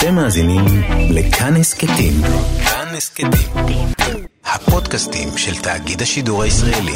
אתם 0.00 0.14
מאזינים 0.14 0.64
לכאן 1.10 1.56
הסכתים. 1.56 2.12
כאן 2.64 2.94
הסכתים. 2.96 3.86
הפודקאסטים 4.44 5.28
של 5.36 5.62
תאגיד 5.62 6.02
השידור 6.02 6.42
הישראלי. 6.42 6.92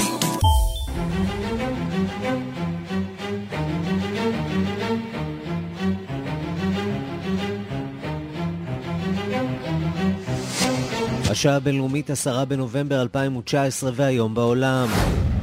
השעה 11.31 11.57
הבינלאומית 11.57 12.11
10 12.11 12.45
בנובמבר 12.45 13.03
2019 13.03 13.91
והיום 13.95 14.35
בעולם. 14.35 14.89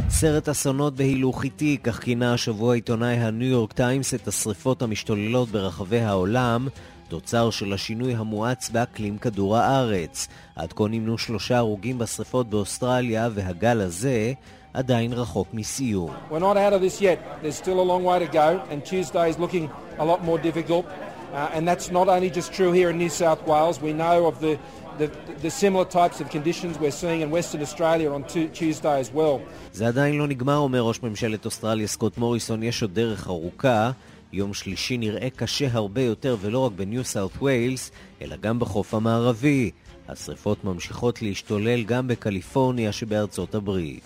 סרט 0.09 0.50
אסונות 0.50 0.96
בהילוך 0.96 1.43
איטי, 1.43 1.78
כך 1.84 2.00
כינה 2.00 2.34
השבוע 2.34 2.75
עיתונאי 2.75 3.14
הניו 3.16 3.48
יורק 3.48 3.73
טיימס 3.73 4.14
את 4.14 4.28
השריפות 4.28 4.82
המשתוללות 4.82 5.50
ברחבי 5.50 6.00
העולם, 6.00 6.68
תוצר 7.12 7.50
של 7.50 7.73
השינוי 7.73 8.15
המואץ 8.15 8.70
באקלים 8.70 9.18
כדור 9.18 9.57
הארץ. 9.57 10.28
עד 10.56 10.74
כה 10.74 10.83
נמנו 10.89 11.18
שלושה 11.18 11.57
הרוגים 11.57 11.97
בשריפות 11.97 12.50
באוסטרליה, 12.50 13.29
והגל 13.34 13.82
הזה 13.82 14.34
עדיין 14.74 15.14
רחוק 15.14 15.47
מסיום. 15.54 16.11
We're 16.32 16.39
not 16.39 16.57
out 16.57 16.74
of 16.74 16.82
this 16.82 17.01
yet. 17.01 17.20
There's 17.43 17.57
still 17.65 17.79
a 17.86 17.87
long 17.92 18.04
way 18.04 18.20
to 18.25 18.32
go, 18.42 18.47
and 18.71 18.78
Tuesday 18.86 19.28
is 19.29 19.37
looking 19.43 19.65
a 20.04 20.06
lot 20.11 20.20
more 20.29 20.39
difficult. 20.47 20.86
Uh, 20.86 21.56
and 21.56 21.64
that's 21.70 21.87
not 22.00 22.07
only 22.15 22.29
just 22.39 22.50
true 22.57 22.71
here 22.79 22.89
in 22.93 22.97
New 23.04 23.14
South 23.23 23.42
Wales. 23.51 23.75
We 23.87 23.93
know 24.04 24.18
of 24.29 24.36
the, 24.46 24.54
the, 25.01 25.07
the 25.46 25.51
similar 25.64 25.87
types 26.00 26.18
of 26.21 26.25
conditions 26.37 26.73
we're 26.84 26.98
seeing 27.04 27.20
in 27.25 27.29
Western 27.37 27.62
Australia 27.68 28.09
on 28.18 28.21
Tuesday 28.59 28.98
as 29.04 29.09
well. 29.20 29.39
זה 29.73 29.87
עדיין 29.87 30.18
לא 30.18 30.28
נגמר, 30.28 30.57
אומר 30.57 30.82
ראש 30.82 31.04
ממשלת 31.04 31.46
אוסטרליה 31.46 31.87
סקוט 31.87 32.17
מוריסון, 32.17 32.64
יש 32.64 32.81
עוד 32.81 32.94
דרך 32.94 33.28
ארוכה. 33.28 33.92
יום 34.34 34.53
שלישי 34.53 34.98
נראה 34.98 35.30
קשה 35.36 35.67
הרבה 35.72 36.02
יותר, 36.02 36.38
ולא 36.42 36.59
רק 36.59 36.72
בניו 36.76 37.03
סאות' 37.03 37.42
ויילס, 37.42 37.92
אלא 38.22 38.36
גם 38.36 38.59
בחוף 38.59 38.94
המערבי. 38.94 39.72
השרפות 40.09 40.64
ממשיכות 40.64 41.22
להשתולל 41.22 41.84
גם 41.84 42.08
בקליפורניה 42.08 42.92
שבארצות 42.92 43.56
הברית. 43.56 44.04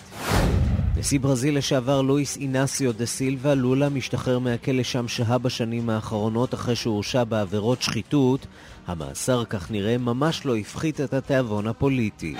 נשיא 0.97 1.19
ברזיל 1.19 1.57
לשעבר 1.57 2.01
לואיס 2.01 2.37
אינסיו 2.37 2.93
דה 2.93 3.05
סילבה 3.05 3.53
לולה 3.53 3.89
משתחרר 3.89 4.39
מהכלא 4.39 4.83
שם 4.83 5.07
שהה 5.07 5.37
בשנים 5.37 5.89
האחרונות 5.89 6.53
אחרי 6.53 6.75
שהורשע 6.75 7.23
בעבירות 7.23 7.81
שחיתות. 7.81 8.47
המאסר, 8.87 9.45
כך 9.45 9.71
נראה, 9.71 9.97
ממש 9.97 10.45
לא 10.45 10.55
הפחית 10.55 11.01
את 11.01 11.13
התיאבון 11.13 11.67
הפוליטי. 11.67 12.35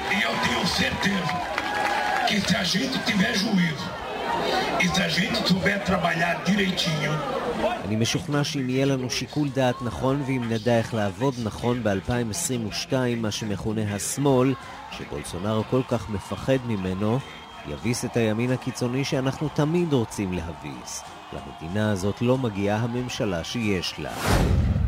אני 7.86 7.96
משוכנע 7.96 8.44
שאם 8.44 8.70
יהיה 8.70 8.86
לנו 8.86 9.10
שיקול 9.10 9.50
דעת 9.50 9.76
נכון 9.82 10.22
ואם 10.28 10.44
נדע 10.50 10.78
איך 10.78 10.94
לעבוד 10.94 11.34
נכון 11.44 11.84
ב-2022, 11.84 12.94
מה 13.18 13.32
שמכונה 13.32 13.96
השמאל, 13.96 14.54
שבולסונארו 14.92 15.64
כל 15.70 15.82
כך 15.90 16.10
מפחד 16.10 16.58
ממנו, 16.68 17.20
יביס 17.68 18.06
את 18.06 18.18
הימין 18.18 18.52
הקיצוני 18.52 19.04
שאנחנו 19.06 19.50
תמיד 19.50 19.94
רוצים 19.94 20.34
להביס. 20.34 21.04
למדינה 21.34 21.92
הזאת 21.92 22.22
לא 22.22 22.38
מגיעה 22.38 22.78
הממשלה 22.78 23.44
שיש 23.44 23.96
לה. 24.00 24.12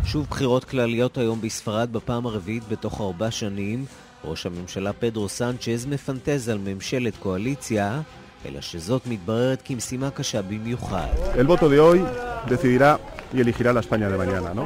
שוב 0.05 0.27
בחירות 0.29 0.63
כלליות 0.63 1.17
היום 1.17 1.41
בספרד 1.41 1.93
בפעם 1.93 2.25
הרביעית 2.25 2.67
בתוך 2.67 3.01
ארבע 3.01 3.31
שנים. 3.31 3.85
ראש 4.23 4.45
הממשלה 4.45 4.93
פדרו 4.93 5.29
סנצ'ז 5.29 5.85
מפנטז 5.85 6.49
על 6.49 6.57
ממשלת 6.57 7.17
קואליציה, 7.17 8.01
אלא 8.45 8.61
שזאת 8.61 9.07
מתבררת 9.07 9.61
כמשימה 9.65 10.09
קשה 10.09 10.41
במיוחד. 10.41 11.07
El 11.35 11.47
voto 11.47 11.69
de 11.69 11.79
hoy 11.79 11.99
decidirá 12.47 12.99
y 13.33 13.41
elegirá 13.41 13.73
la 13.73 13.79
España 13.79 14.07
de 14.09 14.17
mañana, 14.17 14.53
¿no? 14.53 14.65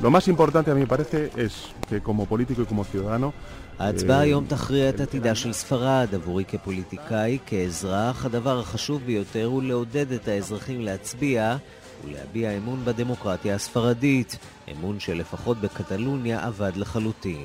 Lo 0.00 0.10
más 0.10 0.28
importante 0.28 0.70
a 0.70 0.74
mí 0.74 0.80
me 0.80 0.86
parece 0.86 1.30
es 1.36 1.52
que 1.88 2.00
como 2.08 2.26
político 2.26 2.62
y 2.62 2.66
como 2.66 2.84
ciudadano 2.84 3.32
ההצבעה 3.78 4.20
היום 4.20 4.44
תכריע 4.48 4.88
את 4.88 5.00
עתידה 5.00 5.34
של 5.34 5.52
ספרד. 5.52 6.08
עבורי 6.14 6.44
כפוליטיקאי, 6.44 7.38
כאזרח, 7.46 8.24
הדבר 8.24 8.60
החשוב 8.60 9.02
ביותר 9.06 9.44
הוא 9.44 9.62
לעודד 9.62 10.12
את 10.12 10.28
האזרחים 10.28 10.80
להצביע 10.80 11.56
ולהביע 12.04 12.50
אמון 12.50 12.84
בדמוקרטיה 12.84 13.54
הספרדית, 13.54 14.38
אמון 14.72 15.00
שלפחות 15.00 15.60
בקטלוניה 15.60 16.48
אבד 16.48 16.72
לחלוטין. 16.76 17.44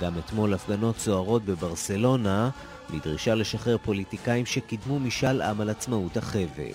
גם 0.00 0.12
אתמול 0.18 0.54
הפגנות 0.54 0.98
סוערות 0.98 1.44
בברסלונה, 1.44 2.50
בדרישה 2.90 3.34
לשחרר 3.34 3.76
פוליטיקאים 3.78 4.46
שקידמו 4.46 4.98
משאל 4.98 5.42
עם 5.42 5.60
על 5.60 5.70
עצמאות 5.70 6.16
החבל. 6.16 6.72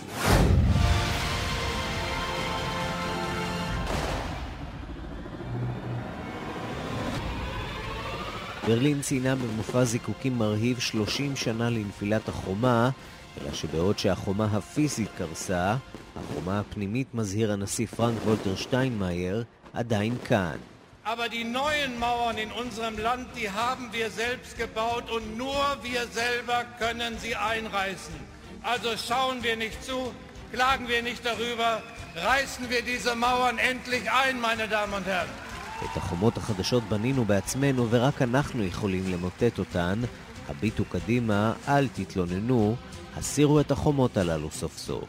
ברלין 8.68 9.02
ציינה 9.02 9.36
במופע 9.36 9.84
זיקוקים 9.84 10.38
מרהיב 10.38 10.80
30 10.80 11.36
שנה 11.36 11.70
לנפילת 11.70 12.30
החומה, 12.30 12.90
אלא 13.42 13.54
שבעוד 13.54 14.00
שהחומה 14.00 14.46
הפיזית 14.46 15.10
קרסה, 15.18 15.76
החומה 16.16 16.60
הפנימית, 16.60 17.08
מזהיר 17.14 17.52
הנשיא 17.52 17.88
פרנק 17.88 18.18
וולטר 18.26 18.56
שטיינמאייר, 18.56 19.44
עדיין 19.74 20.16
כאן. 20.26 20.71
Aber 21.14 21.28
die 21.28 21.44
neuen 21.44 21.94
Mauern 22.00 22.38
in 22.46 22.52
unserem 22.64 22.98
Land, 23.08 23.28
die 23.40 23.50
haben 23.64 23.86
wir 23.98 24.10
selbst 24.24 24.52
gebaut 24.64 25.08
und 25.16 25.26
nur 25.44 25.66
wir 25.90 26.04
selber 26.22 26.60
können 26.80 27.14
sie 27.24 27.36
einreißen. 27.36 28.16
Also 28.72 28.90
schauen 29.08 29.38
wir 29.44 29.56
nicht 29.58 29.80
zu, 29.84 30.00
klagen 30.54 30.88
wir 30.88 31.02
nicht 31.10 31.24
darüber, 31.32 31.72
reißen 32.32 32.64
wir 32.70 32.82
diese 32.92 33.14
Mauern 33.26 33.58
endlich 33.72 34.06
ein, 34.24 34.36
meine 34.48 34.66
Damen 34.76 34.94
und 35.00 35.06
Herren. 35.06 35.30
את 35.86 35.98
החומות 35.98 36.38
החדשות 36.38 36.84
בנינו 36.84 37.26
בעצמנו 37.26 37.88
ורק 37.90 38.22
אנחנו 38.22 38.64
יכולים 38.64 39.04
למוטט 39.14 39.60
אותן. 39.60 40.02
הביטו 40.50 40.86
קדימה, 40.86 41.54
אל 41.68 41.88
תתלוננו, 41.88 42.76
הסירו 43.16 43.60
את 43.60 43.72
החומות 43.72 44.18
הללו 44.18 44.52
סוף 44.52 44.78
סוף. 44.78 45.06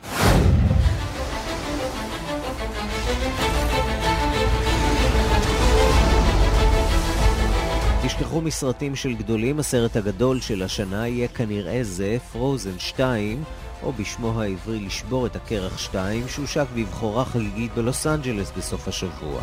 תשכחו 8.05 8.41
מסרטים 8.41 8.97
של 8.97 9.15
גדולים, 9.15 9.59
הסרט 9.59 9.97
הגדול 9.97 10.41
של 10.41 10.63
השנה 10.63 11.09
יהיה 11.09 11.29
כנראה 11.29 11.79
זה, 11.83 12.17
פרוזן 12.33 12.79
2, 12.79 13.45
או 13.83 13.93
בשמו 13.93 14.41
העברי 14.41 14.81
לשבור 14.81 15.27
את 15.27 15.37
הקרח 15.37 15.79
2, 15.79 16.29
שהושק 16.29 16.67
בבחורה 16.75 17.25
חגיגית 17.25 17.75
בלוס 17.75 18.07
אנג'לס 18.07 18.53
בסוף 18.57 18.89
השבוע. 18.89 19.43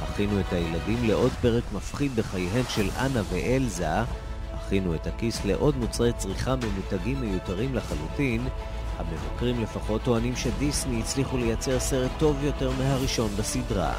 הכינו 0.00 0.40
את 0.40 0.52
הילדים 0.52 1.08
לעוד 1.08 1.32
פרק 1.40 1.64
מפחיד 1.72 2.16
בחייהן 2.16 2.64
של 2.68 2.90
אנה 2.98 3.22
ואלזה, 3.30 4.00
הכינו 4.52 4.94
את 4.94 5.06
הכיס 5.06 5.44
לעוד 5.44 5.76
מוצרי 5.76 6.12
צריכה 6.12 6.54
ממותגים 6.56 7.20
מיותרים 7.20 7.74
לחלוטין, 7.74 8.48
המבקרים 8.98 9.62
לפחות 9.62 10.02
טוענים 10.02 10.36
שדיסני 10.36 11.00
הצליחו 11.00 11.36
לייצר 11.36 11.80
סרט 11.80 12.10
טוב 12.18 12.36
יותר 12.44 12.70
מהראשון 12.78 13.30
בסדרה. 13.38 13.94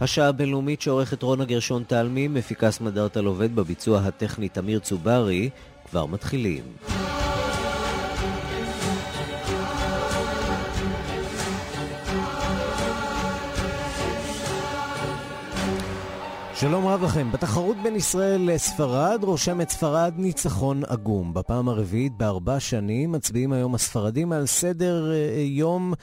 השעה 0.00 0.28
הבינלאומית 0.28 0.80
שעורכת 0.80 1.22
רונה 1.22 1.44
גרשון 1.44 1.82
תלמי, 1.86 2.28
מפיקה 2.28 2.70
סמדארטה 2.70 3.20
עובד 3.20 3.54
בביצוע 3.56 4.00
הטכני 4.00 4.48
תמיר 4.48 4.78
צוברי, 4.78 5.50
כבר 5.90 6.06
מתחילים. 6.06 6.62
שלום 16.54 16.86
רב 16.86 17.02
לכם. 17.04 17.32
בתחרות 17.32 17.76
בין 17.82 17.96
ישראל 17.96 18.50
לספרד 18.50 19.20
רושמת 19.22 19.70
ספרד 19.70 20.12
ניצחון 20.16 20.82
עגום. 20.88 21.34
בפעם 21.34 21.68
הרביעית 21.68 22.12
בארבע 22.16 22.60
שנים 22.60 23.12
מצביעים 23.12 23.52
היום 23.52 23.74
הספרדים 23.74 24.32
על 24.32 24.46
סדר 24.46 25.12
יום 25.46 25.94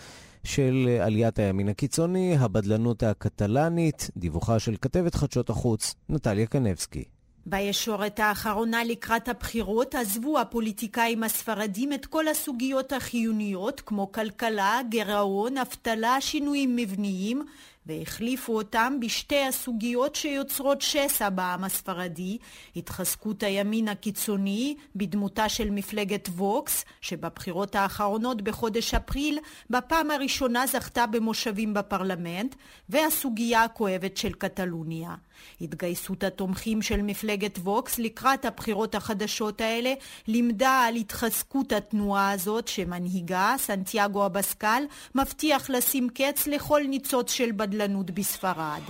של 0.45 0.97
עליית 1.01 1.39
הימין 1.39 1.69
הקיצוני, 1.69 2.37
הבדלנות 2.39 3.03
הקטלנית, 3.03 4.09
דיווחה 4.17 4.59
של 4.59 4.75
כתבת 4.81 5.15
חדשות 5.15 5.49
החוץ, 5.49 5.95
נטליה 6.09 6.45
קנבסקי. 6.45 7.03
בישורת 7.45 8.19
האחרונה 8.19 8.83
לקראת 8.83 9.27
הבחירות 9.27 9.95
עזבו 9.95 10.39
הפוליטיקאים 10.39 11.23
הספרדים 11.23 11.93
את 11.93 12.05
כל 12.05 12.27
הסוגיות 12.27 12.93
החיוניות 12.93 13.81
כמו 13.85 14.11
כלכלה, 14.11 14.79
גירעון, 14.89 15.57
אבטלה, 15.57 16.21
שינויים 16.21 16.75
מבניים 16.75 17.45
והחליפו 17.85 18.55
אותם 18.57 18.97
בשתי 19.01 19.43
הסוגיות 19.43 20.15
שיוצרות 20.15 20.81
שסע 20.81 21.29
בעם 21.29 21.63
הספרדי, 21.63 22.37
התחזקות 22.75 23.43
הימין 23.43 23.87
הקיצוני 23.87 24.75
בדמותה 24.95 25.49
של 25.49 25.69
מפלגת 25.69 26.29
ווקס, 26.29 26.85
שבבחירות 27.01 27.75
האחרונות 27.75 28.41
בחודש 28.41 28.93
אפריל 28.93 29.39
בפעם 29.69 30.11
הראשונה 30.11 30.67
זכתה 30.67 31.07
במושבים 31.07 31.73
בפרלמנט, 31.73 32.55
והסוגיה 32.89 33.63
הכואבת 33.63 34.17
של 34.17 34.33
קטלוניה. 34.33 35.15
התגייסות 35.61 36.23
התומכים 36.23 36.81
של 36.81 37.01
מפלגת 37.01 37.57
ווקס 37.57 37.99
לקראת 37.99 38.45
הבחירות 38.45 38.95
החדשות 38.95 39.61
האלה 39.61 39.93
לימדה 40.27 40.83
על 40.87 40.95
התחזקות 40.95 41.71
התנועה 41.71 42.31
הזאת 42.31 42.67
שמנהיגה, 42.67 43.55
סנטיאגו 43.57 44.25
אבסקל, 44.25 44.83
מבטיח 45.15 45.69
לשים 45.69 46.09
קץ 46.09 46.47
לכל 46.47 46.81
ניצוץ 46.87 47.31
של 47.31 47.51
בדלנות 47.51 48.11
בספרד. 48.11 48.81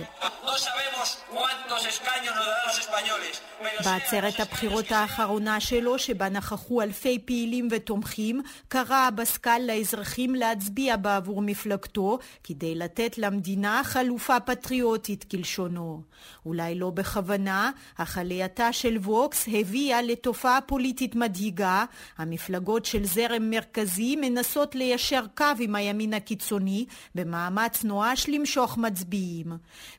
בעצרת 3.84 4.40
הבחירות 4.40 4.92
האחרונה 4.92 5.60
שלו, 5.60 5.98
שבה 5.98 6.28
נכחו 6.28 6.82
אלפי 6.82 7.18
פעילים 7.24 7.68
ותומכים, 7.70 8.42
קרא 8.68 9.08
אבסקל 9.08 9.60
לאזרחים 9.66 10.34
להצביע 10.34 10.96
בעבור 10.96 11.42
מפלגתו, 11.42 12.18
כדי 12.44 12.74
לתת 12.74 13.18
למדינה 13.18 13.82
חלופה 13.84 14.40
פטריוטית 14.40 15.24
כלשונו. 15.30 16.02
אולי 16.46 16.74
לא 16.74 16.90
בכוונה, 16.90 17.70
אך 17.96 18.18
עלייתה 18.18 18.72
של 18.72 18.98
ווקס 18.98 19.48
הביאה 19.52 20.02
לתופעה 20.02 20.60
פוליטית 20.60 21.14
מדאיגה. 21.14 21.84
המפלגות 22.18 22.84
של 22.84 23.04
זרם 23.04 23.50
מרכזי 23.50 24.16
מנסות 24.16 24.74
ליישר 24.74 25.24
קו 25.36 25.44
עם 25.60 25.74
הימין 25.74 26.14
הקיצוני 26.14 26.86
במאמץ 27.14 27.84
נואש 27.84 28.28
למשוך 28.28 28.78
מצביעים. 28.78 29.52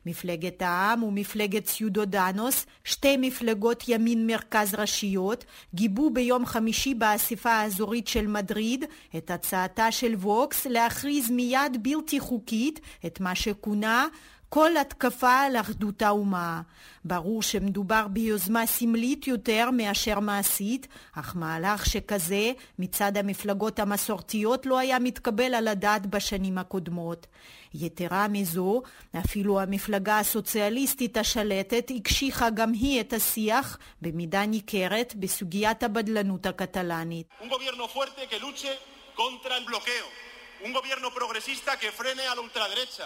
מפלגת 0.06 0.62
העם 0.62 1.02
ומפלגת 1.02 1.66
סיודודנוס, 1.66 2.66
שתי 2.84 3.16
מפלגות 3.16 3.84
ימין 3.88 4.26
מרכז 4.26 4.74
ראשיות, 4.74 5.44
גיבו 5.74 6.10
ביום 6.10 6.46
חמישי 6.46 6.94
באספה 6.94 7.50
האזורית 7.50 8.08
של 8.08 8.26
מדריד 8.26 8.84
את 9.16 9.30
הצעתה 9.30 9.92
של 9.92 10.14
ווקס 10.14 10.66
להכריז 10.66 11.30
מיד 11.30 11.82
בלתי 11.82 12.20
חוקית 12.20 12.80
את 13.06 13.20
מה 13.20 13.34
שכונה 13.34 14.06
כל 14.48 14.76
התקפה 14.76 15.40
על 15.40 15.56
אחדות 15.56 16.02
האומה. 16.02 16.60
ברור 17.04 17.42
שמדובר 17.42 18.06
ביוזמה 18.08 18.66
סמלית 18.66 19.26
יותר 19.26 19.70
מאשר 19.70 20.20
מעשית, 20.20 20.88
אך 21.14 21.36
מהלך 21.36 21.86
שכזה 21.86 22.52
מצד 22.78 23.16
המפלגות 23.16 23.78
המסורתיות 23.78 24.66
לא 24.66 24.78
היה 24.78 24.98
מתקבל 24.98 25.54
על 25.54 25.68
הדעת 25.68 26.06
בשנים 26.06 26.58
הקודמות. 26.58 27.26
יתרה 27.74 28.28
מזו, 28.28 28.82
אפילו 29.18 29.60
המפלגה 29.60 30.18
הסוציאליסטית 30.18 31.16
השלטת 31.16 31.90
הקשיחה 31.96 32.50
גם 32.50 32.72
היא 32.72 33.00
את 33.00 33.12
השיח 33.12 33.78
במידה 34.02 34.46
ניכרת 34.46 35.14
בסוגיית 35.16 35.82
הבדלנות 35.82 36.46
הקטלנית. 36.46 37.26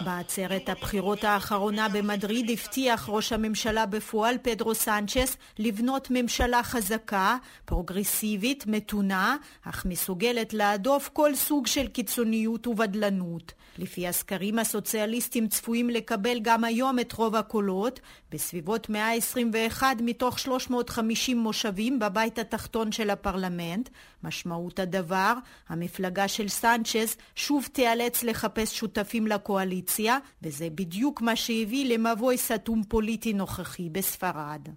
בעצרת 0.00 0.68
הבחירות 0.68 1.24
האחרונה 1.24 1.88
במדריד 1.88 2.50
הבטיח 2.50 3.08
ראש 3.08 3.32
הממשלה 3.32 3.86
בפועל 3.86 4.36
פדרו 4.42 4.74
סנצ'ס 4.74 5.36
לבנות 5.58 6.08
ממשלה 6.10 6.62
חזקה, 6.62 7.36
פרוגרסיבית, 7.64 8.64
מתונה, 8.66 9.36
אך 9.64 9.84
מסוגלת 9.86 10.54
להדוף 10.54 11.10
כל 11.12 11.34
סוג 11.34 11.66
של 11.66 11.88
קיצוניות 11.88 12.66
ובדלנות. 12.66 13.52
לפי 13.78 14.08
הסקרים 14.08 14.58
הסוציאליסטים 14.58 15.48
צפויים 15.48 15.90
לקבל 15.90 16.38
גם 16.42 16.64
היום 16.64 16.98
את 16.98 17.12
רוב 17.12 17.36
הקולות, 17.36 18.00
בסביבות 18.30 18.88
121 18.88 19.96
מתוך 20.00 20.38
350 20.38 21.38
מושבים 21.38 21.98
בבית 21.98 22.38
התחתון 22.38 22.92
של 22.92 23.10
הפרלמנט. 23.10 23.88
משמעות 24.24 24.78
הדבר, 24.78 25.34
המפלגה 25.68 26.28
של 26.28 26.48
סנצ'ז 26.48 27.16
שוב 27.34 27.68
תיאלץ 27.72 28.22
לחפש 28.22 28.78
שותפים 28.78 29.26
לקואליציה, 29.26 30.18
וזה 30.42 30.68
בדיוק 30.74 31.22
מה 31.22 31.36
שהביא 31.36 31.94
למבוי 31.94 32.38
סתום 32.38 32.82
פוליטי 32.88 33.32
נוכחי 33.32 33.90
בספרד. 33.90 34.68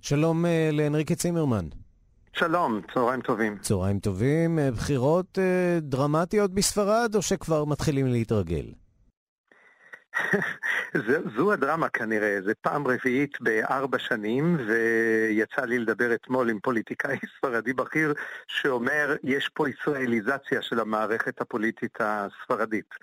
שלום 0.00 0.46
אה, 0.46 0.68
להנריקה 0.72 1.14
צימרמן. 1.14 1.64
שלום, 2.32 2.80
צהריים 2.94 3.20
טובים. 3.20 3.58
צהריים 3.58 3.98
טובים. 3.98 4.58
אה, 4.58 4.70
בחירות 4.70 5.38
אה, 5.38 5.80
דרמטיות 5.80 6.54
בספרד, 6.54 7.14
או 7.14 7.22
שכבר 7.22 7.64
מתחילים 7.64 8.06
להתרגל? 8.06 8.81
זו 11.36 11.52
הדרמה 11.52 11.88
כנראה, 11.88 12.38
זה 12.44 12.54
פעם 12.54 12.86
רביעית 12.86 13.40
בארבע 13.40 13.98
שנים, 13.98 14.56
ויצא 14.66 15.64
לי 15.64 15.78
לדבר 15.78 16.14
אתמול 16.14 16.50
עם 16.50 16.60
פוליטיקאי 16.60 17.18
ספרדי 17.38 17.72
בכיר 17.72 18.14
שאומר, 18.46 19.16
יש 19.24 19.48
פה 19.48 19.68
ישראליזציה 19.68 20.62
של 20.62 20.80
המערכת 20.80 21.40
הפוליטית 21.40 21.98
הספרדית. 22.00 22.94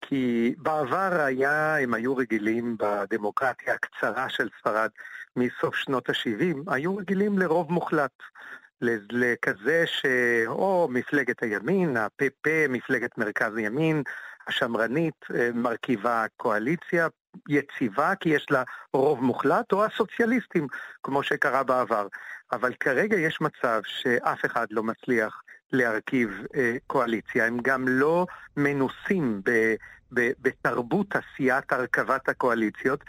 כי 0.00 0.54
בעבר 0.58 1.20
היה, 1.20 1.78
הם 1.78 1.94
היו 1.94 2.16
רגילים 2.16 2.76
בדמוקרטיה 2.78 3.74
הקצרה 3.74 4.28
של 4.28 4.48
ספרד 4.60 4.90
מסוף 5.36 5.74
שנות 5.74 6.10
ה-70, 6.10 6.72
היו 6.72 6.96
רגילים 6.96 7.38
לרוב 7.38 7.72
מוחלט. 7.72 8.22
לכזה 9.12 9.84
שאו 9.86 10.88
מפלגת 10.90 11.42
הימין, 11.42 11.96
הפ"פ, 11.96 12.66
מפלגת 12.68 13.18
מרכז 13.18 13.58
ימין, 13.58 14.02
השמרנית, 14.50 15.14
אה, 15.34 15.50
מרכיבה 15.54 16.26
קואליציה 16.36 17.08
יציבה 17.48 18.14
כי 18.20 18.28
יש 18.28 18.46
לה 18.50 18.62
רוב 18.92 19.24
מוחלט, 19.24 19.72
או 19.72 19.84
הסוציאליסטים, 19.84 20.66
כמו 21.02 21.22
שקרה 21.22 21.62
בעבר. 21.62 22.06
אבל 22.52 22.72
כרגע 22.80 23.16
יש 23.16 23.40
מצב 23.40 23.80
שאף 23.84 24.44
אחד 24.44 24.66
לא 24.70 24.82
מצליח 24.82 25.42
להרכיב 25.72 26.30
אה, 26.54 26.76
קואליציה, 26.86 27.46
הם 27.46 27.58
גם 27.62 27.88
לא 27.88 28.26
מנוסים 28.56 29.40
ב, 29.44 29.74
ב, 30.14 30.30
בתרבות 30.40 31.06
עשיית 31.16 31.72
הרכבת 31.72 32.28
הקואליציות, 32.28 33.04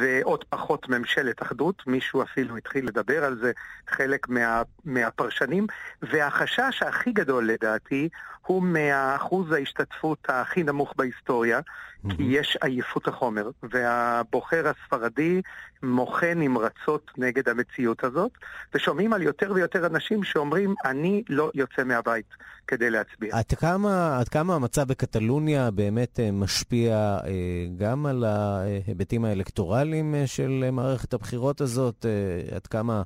ועוד 0.00 0.44
פחות 0.44 0.88
ממשלת 0.88 1.42
אחדות, 1.42 1.82
מישהו 1.86 2.22
אפילו 2.22 2.56
התחיל 2.56 2.86
לדבר 2.86 3.24
על 3.24 3.38
זה, 3.42 3.52
חלק 3.88 4.28
מה, 4.28 4.62
מהפרשנים, 4.84 5.66
והחשש 6.02 6.82
הכי 6.82 7.12
גדול 7.12 7.48
לדעתי 7.48 8.08
הוא 8.46 8.62
מאחוז 8.62 9.52
ההשתתפות 9.52 10.18
הכי 10.28 10.62
נמוך 10.62 10.94
בהיסטוריה, 10.96 11.58
mm-hmm. 11.58 12.16
כי 12.16 12.22
יש 12.22 12.58
עייפות 12.62 13.08
החומר, 13.08 13.50
והבוחר 13.62 14.64
הספרדי 14.68 15.42
מוחה 15.82 16.34
נמרצות 16.34 17.10
נגד 17.18 17.48
המציאות 17.48 18.04
הזאת, 18.04 18.32
ושומעים 18.74 19.12
על 19.12 19.22
יותר 19.22 19.52
ויותר 19.54 19.86
אנשים 19.86 20.24
שאומרים, 20.24 20.74
אני 20.84 21.22
לא 21.28 21.50
יוצא 21.54 21.84
מהבית 21.84 22.26
כדי 22.66 22.90
להצביע. 22.90 23.36
עד 23.36 23.44
כמה, 23.44 24.18
עד 24.18 24.28
כמה 24.28 24.54
המצב 24.54 24.88
בקטלוניה 24.88 25.70
באמת 25.70 26.20
אה, 26.20 26.30
משפיע 26.32 26.94
אה, 26.94 27.30
גם 27.78 28.06
על 28.06 28.24
ההיבטים 28.24 29.24
האלקטורליים 29.24 29.77
אה, 29.78 30.26
של 30.26 30.68
מערכת 30.72 31.14
הבחירות 31.14 31.60
הזאת? 31.60 32.06
עד 32.54 32.66
כמה 32.66 33.02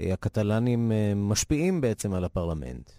הקטלנים 0.00 0.92
משפיעים 1.16 1.80
בעצם 1.80 2.14
על 2.14 2.24
הפרלמנט? 2.24 2.90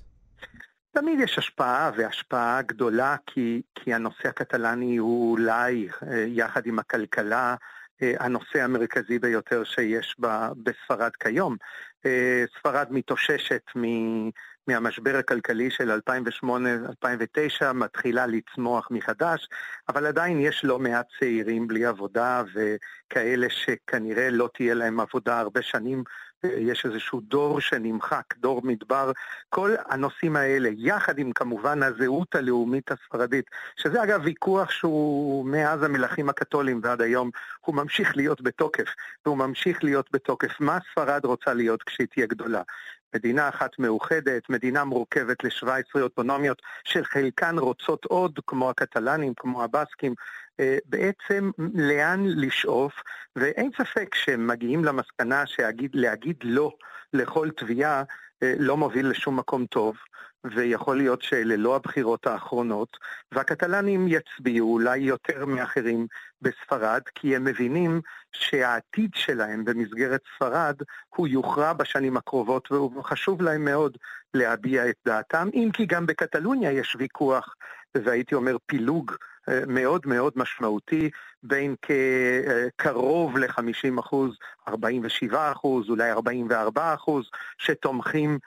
תמיד 0.91 1.19
יש 1.19 1.37
השפעה, 1.37 1.91
והשפעה 1.97 2.61
גדולה, 2.61 3.15
כי, 3.27 3.61
כי 3.75 3.93
הנושא 3.93 4.29
הקטלני 4.29 4.97
הוא 4.97 5.31
אולי, 5.31 5.87
יחד 6.27 6.65
עם 6.65 6.79
הכלכלה, 6.79 7.55
הנושא 8.01 8.63
המרכזי 8.63 9.19
ביותר 9.19 9.63
שיש 9.63 10.15
בספרד 10.63 11.11
כיום. 11.19 11.55
ספרד 12.59 12.87
מתאוששת 12.91 13.61
מהמשבר 14.67 15.17
הכלכלי 15.17 15.71
של 15.71 15.99
2008-2009, 17.63 17.73
מתחילה 17.73 18.25
לצמוח 18.27 18.87
מחדש, 18.91 19.49
אבל 19.89 20.05
עדיין 20.05 20.39
יש 20.39 20.61
לא 20.63 20.79
מעט 20.79 21.05
צעירים 21.19 21.67
בלי 21.67 21.85
עבודה 21.85 22.43
וכאלה 22.53 23.47
שכנראה 23.49 24.29
לא 24.29 24.49
תהיה 24.53 24.73
להם 24.73 24.99
עבודה 24.99 25.39
הרבה 25.39 25.61
שנים 25.61 26.03
יש 26.43 26.85
איזשהו 26.85 27.21
דור 27.21 27.59
שנמחק, 27.59 28.23
דור 28.37 28.61
מדבר, 28.63 29.11
כל 29.49 29.75
הנושאים 29.85 30.35
האלה, 30.35 30.69
יחד 30.77 31.19
עם 31.19 31.31
כמובן 31.31 31.83
הזהות 31.83 32.35
הלאומית 32.35 32.91
הספרדית, 32.91 33.45
שזה 33.75 34.03
אגב 34.03 34.21
ויכוח 34.23 34.71
שהוא 34.71 35.45
מאז 35.45 35.83
המלכים 35.83 36.29
הקתולים 36.29 36.79
ועד 36.83 37.01
היום, 37.01 37.29
הוא 37.65 37.75
ממשיך 37.75 38.17
להיות 38.17 38.41
בתוקף, 38.41 38.87
והוא 39.25 39.37
ממשיך 39.37 39.83
להיות 39.83 40.11
בתוקף. 40.11 40.59
מה 40.59 40.77
ספרד 40.91 41.25
רוצה 41.25 41.53
להיות 41.53 41.83
כשהיא 41.83 42.07
תהיה 42.07 42.25
גדולה? 42.27 42.61
מדינה 43.15 43.49
אחת 43.49 43.79
מאוחדת, 43.79 44.49
מדינה 44.49 44.83
מורכבת 44.83 45.43
ל-17 45.43 46.01
אוטונומיות 46.01 46.61
שחלקן 46.83 47.57
רוצות 47.57 48.05
עוד, 48.05 48.39
כמו 48.47 48.69
הקטלנים, 48.69 49.33
כמו 49.33 49.63
הבסקים, 49.63 50.13
אה, 50.59 50.77
בעצם 50.85 51.51
לאן 51.73 52.25
לשאוף, 52.27 52.93
ואין 53.35 53.69
ספק 53.77 54.15
שהם 54.15 54.47
מגיעים 54.47 54.85
למסקנה 54.85 55.45
שלהגיד 55.45 56.37
לא 56.43 56.75
לכל 57.13 57.49
תביעה 57.57 58.03
אה, 58.43 58.53
לא 58.59 58.77
מוביל 58.77 59.09
לשום 59.09 59.39
מקום 59.39 59.65
טוב, 59.65 59.95
ויכול 60.43 60.97
להיות 60.97 61.21
שאלה 61.21 61.55
לא 61.55 61.75
הבחירות 61.75 62.27
האחרונות, 62.27 62.97
והקטלנים 63.31 64.07
יצביעו 64.07 64.73
אולי 64.73 64.97
יותר 64.97 65.45
מאחרים 65.45 66.07
בספרד, 66.41 67.01
כי 67.15 67.35
הם 67.35 67.43
מבינים 67.43 68.01
שהעתיד 68.31 69.09
שלהם 69.15 69.65
במסגרת 69.65 70.21
ספרד 70.35 70.75
הוא 71.15 71.27
יוכרע 71.27 71.73
בשנים 71.73 72.17
הקרובות, 72.17 72.71
וחשוב 72.71 73.41
להם 73.41 73.65
מאוד 73.65 73.97
להביע 74.33 74.89
את 74.89 74.95
דעתם, 75.05 75.49
אם 75.53 75.69
כי 75.73 75.85
גם 75.85 76.05
בקטלוניה 76.05 76.71
יש 76.71 76.95
ויכוח, 76.99 77.55
והייתי 77.95 78.35
אומר 78.35 78.57
פילוג 78.65 79.11
אה, 79.49 79.59
מאוד 79.67 80.01
מאוד 80.05 80.33
משמעותי 80.35 81.09
בין 81.43 81.75
קרוב 82.75 83.37
ל-50 83.37 83.99
אחוז, 83.99 84.37
47 84.67 85.51
אחוז, 85.51 85.89
אולי 85.89 86.11
44 86.11 86.93
אחוז, 86.93 87.29
שתומכים 87.57 88.39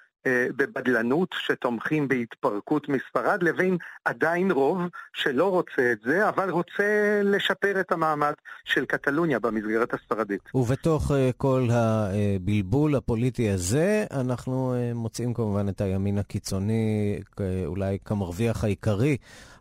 בבדלנות, 0.56 1.35
שתומכים 1.38 2.09
בהתפרקות 2.09 2.88
מספרד, 2.88 3.42
לבין 3.42 3.76
עדיין 4.04 4.50
רוב 4.50 4.78
שלא 5.12 5.50
רוצה 5.50 5.92
את 5.92 5.99
זה, 6.04 6.28
אבל 6.28 6.50
רוצה 6.50 7.21
לשפר 7.25 7.80
את 7.80 7.92
המעמד 7.92 8.33
של 8.64 8.85
קטלוניה 8.85 9.38
במסגרת 9.38 9.95
הספרדית. 9.95 10.40
ובתוך 10.54 11.12
אה, 11.12 11.30
כל 11.37 11.68
הבלבול 11.73 12.95
הפוליטי 12.95 13.50
הזה, 13.50 14.04
אנחנו 14.11 14.75
מוצאים 14.95 15.35
כמובן 15.35 15.68
את 15.68 15.80
הימין 15.80 16.18
הקיצוני, 16.18 17.18
אולי 17.66 17.99
כמרוויח 18.04 18.64
העיקרי. 18.64 19.16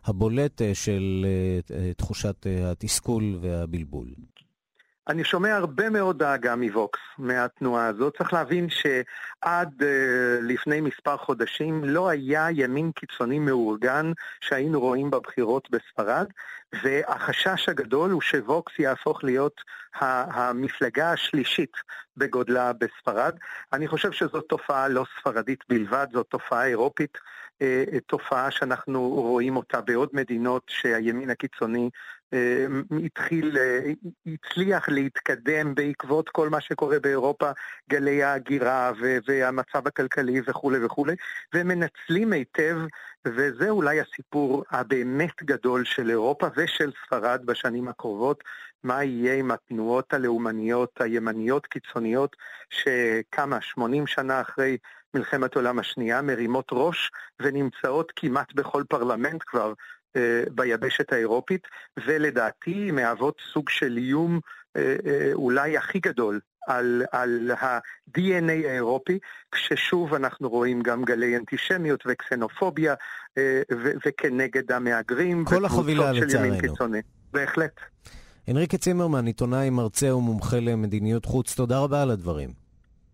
הבולט 0.06 0.62
אה, 0.62 0.74
של 0.74 1.26
אה, 1.26 1.76
אה, 1.76 1.92
תחושת 1.94 2.46
התסכול 2.64 3.38
והבלבול? 3.40 4.06
אני 5.08 5.24
שומע 5.24 5.56
הרבה 5.56 5.90
מאוד 5.90 6.18
דאגה 6.18 6.56
מווקס, 6.56 7.00
מהתנועה 7.18 7.86
הזאת. 7.86 8.16
צריך 8.18 8.32
להבין 8.32 8.68
שעד 8.68 9.82
uh, 9.82 9.84
לפני 10.42 10.80
מספר 10.80 11.16
חודשים 11.16 11.84
לא 11.84 12.08
היה 12.08 12.48
ימין 12.50 12.92
קיצוני 12.92 13.38
מאורגן 13.38 14.12
שהיינו 14.40 14.80
רואים 14.80 15.10
בבחירות 15.10 15.68
בספרד, 15.70 16.26
והחשש 16.82 17.68
הגדול 17.68 18.10
הוא 18.10 18.22
שווקס 18.22 18.78
יהפוך 18.78 19.24
להיות 19.24 19.60
המפלגה 20.00 21.12
השלישית 21.12 21.72
בגודלה 22.16 22.72
בספרד. 22.72 23.36
אני 23.72 23.88
חושב 23.88 24.12
שזאת 24.12 24.44
תופעה 24.48 24.88
לא 24.88 25.04
ספרדית 25.18 25.64
בלבד, 25.68 26.06
זאת 26.12 26.26
תופעה 26.26 26.66
אירופית. 26.66 27.18
אה, 27.62 27.84
תופעה 28.06 28.50
שאנחנו 28.50 29.08
רואים 29.08 29.56
אותה 29.56 29.80
בעוד 29.80 30.08
מדינות 30.12 30.62
שהימין 30.68 31.30
הקיצוני 31.30 31.84
אה, 31.84 31.88
התחיל, 33.04 33.58
אה, 33.58 33.92
הצליח 34.26 34.88
להתקדם 34.88 35.74
בעקבות 35.74 36.28
כל 36.28 36.48
מה 36.48 36.60
שקורה 36.60 37.00
באירופה, 37.00 37.50
גלי 37.90 38.22
ההגירה 38.22 38.92
והמצב 39.26 39.86
הכלכלי 39.86 40.40
וכולי 40.46 40.84
וכולי, 40.84 41.14
והם 41.52 41.68
מנצלים 41.68 42.32
היטב, 42.32 42.76
וזה 43.26 43.70
אולי 43.70 44.00
הסיפור 44.00 44.64
הבאמת 44.70 45.42
גדול 45.42 45.84
של 45.84 46.10
אירופה 46.10 46.46
ושל 46.56 46.92
ספרד 47.06 47.46
בשנים 47.46 47.88
הקרובות, 47.88 48.44
מה 48.84 49.04
יהיה 49.04 49.34
עם 49.34 49.50
התנועות 49.50 50.14
הלאומניות 50.14 51.00
הימניות 51.00 51.66
קיצוניות 51.66 52.36
שכמה, 52.70 53.60
80 53.60 54.06
שנה 54.06 54.40
אחרי 54.40 54.76
מלחמת 55.14 55.56
העולם 55.56 55.78
השנייה, 55.78 56.22
מרימות 56.22 56.68
ראש 56.72 57.10
ונמצאות 57.42 58.12
כמעט 58.16 58.52
בכל 58.54 58.84
פרלמנט 58.88 59.42
כבר 59.46 59.68
אה, 59.68 59.72
ביבשת 60.50 61.12
האירופית, 61.12 61.62
ולדעתי 62.06 62.90
מהוות 62.90 63.40
סוג 63.52 63.68
של 63.68 63.96
איום 63.96 64.40
אה, 64.76 64.96
אה, 65.06 65.30
אולי 65.32 65.76
הכי 65.76 65.98
גדול 65.98 66.40
על, 66.66 67.02
על 67.12 67.50
ה-DNA 67.60 68.66
האירופי, 68.68 69.18
כששוב 69.52 70.14
אנחנו 70.14 70.48
רואים 70.48 70.82
גם 70.82 71.04
גלי 71.04 71.36
אנטישמיות 71.36 72.04
וקסנופוביה 72.06 72.94
ו- 73.38 73.62
וכנגד 74.06 74.72
המהגרים. 74.72 75.44
כל 75.44 75.64
החבילה 75.64 76.12
לצערנו. 76.12 76.56
בהחלט. 77.32 77.80
הנריקה 78.48 78.78
צימרמן, 78.78 79.26
עיתונאי, 79.26 79.70
מרצה 79.70 80.14
ומומחה 80.14 80.60
למדיניות 80.60 81.24
חוץ, 81.24 81.54
תודה 81.54 81.78
רבה 81.78 82.02
על 82.02 82.10
הדברים. 82.10 82.50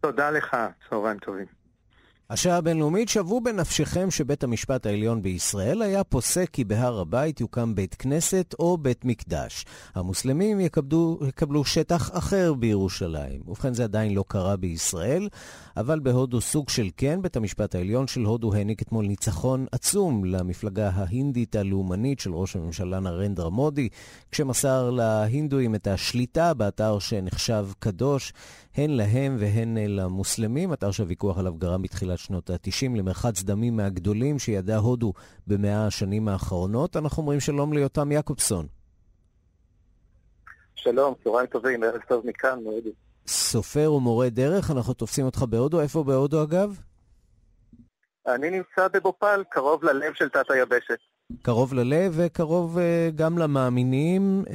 תודה 0.00 0.30
לך, 0.30 0.56
צהריים 0.90 1.18
טובים. 1.18 1.62
השעה 2.32 2.56
הבינלאומית, 2.56 3.08
שוו 3.08 3.40
בנפשכם 3.40 4.10
שבית 4.10 4.44
המשפט 4.44 4.86
העליון 4.86 5.22
בישראל 5.22 5.82
היה 5.82 6.04
פוסק 6.04 6.50
כי 6.52 6.64
בהר 6.64 7.00
הבית 7.00 7.40
יוקם 7.40 7.74
בית 7.74 7.94
כנסת 7.94 8.54
או 8.58 8.78
בית 8.78 9.04
מקדש. 9.04 9.64
המוסלמים 9.94 10.60
יקבלו, 10.60 11.18
יקבלו 11.28 11.64
שטח 11.64 12.10
אחר 12.12 12.54
בירושלים. 12.54 13.40
ובכן, 13.48 13.74
זה 13.74 13.84
עדיין 13.84 14.14
לא 14.14 14.24
קרה 14.28 14.56
בישראל, 14.56 15.28
אבל 15.76 16.00
בהודו 16.00 16.40
סוג 16.40 16.68
של 16.68 16.88
כן, 16.96 17.22
בית 17.22 17.36
המשפט 17.36 17.74
העליון 17.74 18.06
של 18.06 18.20
הודו 18.20 18.54
העניק 18.54 18.82
אתמול 18.82 19.06
ניצחון 19.06 19.66
עצום 19.72 20.24
למפלגה 20.24 20.90
ההינדית 20.94 21.56
הלאומנית 21.56 22.20
של 22.20 22.34
ראש 22.34 22.56
הממשלה 22.56 23.00
נרנדרה 23.00 23.50
מודי, 23.50 23.88
כשמסר 24.30 24.90
להינדואים 24.90 25.74
את 25.74 25.86
השליטה 25.86 26.54
באתר 26.54 26.98
שנחשב 26.98 27.66
קדוש. 27.78 28.32
הן 28.76 28.90
להם 28.90 29.36
והן 29.38 29.76
למוסלמים. 29.76 30.72
אתר 30.72 30.90
שהוויכוח 30.90 31.38
עליו 31.38 31.54
גרם 31.54 31.82
בתחילת 31.82 32.18
שנות 32.22 32.50
ה-90 32.50 32.98
למרחץ 32.98 33.42
דמים 33.42 33.76
מהגדולים 33.76 34.38
שידעה 34.38 34.78
הודו 34.78 35.12
במאה 35.46 35.86
השנים 35.86 36.28
האחרונות. 36.28 36.96
אנחנו 36.96 37.22
אומרים 37.22 37.40
שלום 37.40 37.72
ליותם 37.72 38.12
יעקובסון. 38.12 38.66
שלום, 40.74 41.14
צהריים 41.24 41.46
טובים, 41.46 41.82
ערב 41.82 42.00
טוב 42.08 42.26
מכאן, 42.26 42.58
מהודו. 42.64 42.90
סופר 43.26 43.92
ומורה 43.92 44.28
דרך, 44.28 44.70
אנחנו 44.70 44.94
תופסים 44.94 45.24
אותך 45.24 45.42
בהודו. 45.42 45.80
איפה 45.80 46.04
בהודו 46.04 46.42
אגב? 46.42 46.80
אני 48.26 48.50
נמצא 48.50 48.88
בבופל, 48.92 49.42
קרוב 49.50 49.84
ללב 49.84 50.12
של 50.14 50.28
תת 50.28 50.50
היבשת. 50.50 50.98
קרוב 51.42 51.74
ללב 51.74 52.12
וקרוב 52.16 52.78
uh, 52.78 52.80
גם 53.14 53.38
למאמינים, 53.38 54.44
uh, 54.46 54.50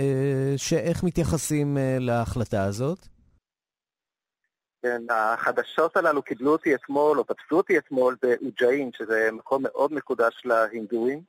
שאיך 0.57 1.03
מתייחסים 1.03 1.77
uh, 1.77 1.79
להחלטה 2.03 2.63
הזאת? 2.63 3.07
כן, 4.87 5.01
החדשות 5.09 5.97
הללו 5.97 6.21
קיבלו 6.21 6.51
אותי 6.51 6.75
אתמול, 6.75 7.17
או 7.19 7.23
תפסו 7.23 7.57
אותי 7.57 7.77
אתמול 7.77 8.15
באוג'אין, 8.21 8.91
שזה 8.97 9.29
מקום 9.31 9.63
מאוד 9.63 9.93
מקודש 9.93 10.41
להינדואים, 10.45 11.21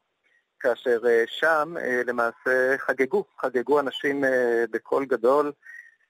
כאשר 0.61 0.99
אה, 1.07 1.25
שם 1.27 1.75
אה, 1.81 2.03
למעשה 2.07 2.79
חגגו, 2.79 3.25
חגגו 3.41 3.81
אנשים 3.81 4.25
אה, 4.25 4.65
בקול 4.71 5.05
גדול, 5.05 5.53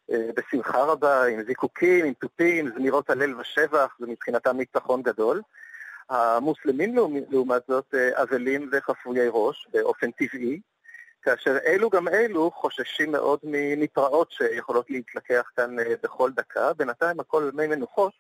בשמחה 0.09 0.85
רבה, 0.85 1.27
עם 1.27 1.43
זיקוקים, 1.43 2.05
עם 2.05 2.13
תופים, 2.13 2.71
זמירות 2.77 3.11
הלל 3.11 3.41
ושבח, 3.41 3.97
זה 4.01 4.07
מבחינתם 4.07 4.57
ניצחון 4.57 5.03
גדול. 5.03 5.43
המוסלמים 6.11 6.97
לעומת 7.31 7.63
זאת 7.69 7.95
אבלים 7.95 8.71
וחפויי 8.73 9.29
ראש 9.31 9.69
באופן 9.73 10.11
טבעי, 10.11 10.61
כאשר 11.23 11.57
אלו 11.67 11.91
גם 11.91 12.09
אלו 12.09 12.51
חוששים 12.51 13.13
מאוד 13.13 13.39
מפרעות 13.77 14.31
שיכולות 14.31 14.91
להתלקח 14.91 15.51
כאן 15.57 15.79
אה, 15.79 15.95
בכל 16.03 16.31
דקה. 16.33 16.73
בינתיים 16.73 17.21
הכל 17.21 17.51
מי 17.55 17.67
מנוחות, 17.67 18.13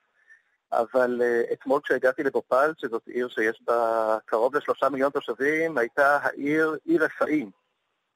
אבל 0.72 1.20
אה, 1.22 1.42
אתמול 1.52 1.80
כשהגעתי 1.84 2.22
לבופל, 2.22 2.72
שזאת 2.78 3.02
עיר 3.06 3.28
שיש 3.28 3.62
בה 3.66 4.18
קרוב 4.24 4.56
לשלושה 4.56 4.88
מיליון 4.88 5.10
תושבים, 5.10 5.78
הייתה 5.78 6.18
העיר 6.22 6.76
עיר 6.84 7.04
רפאים. 7.04 7.50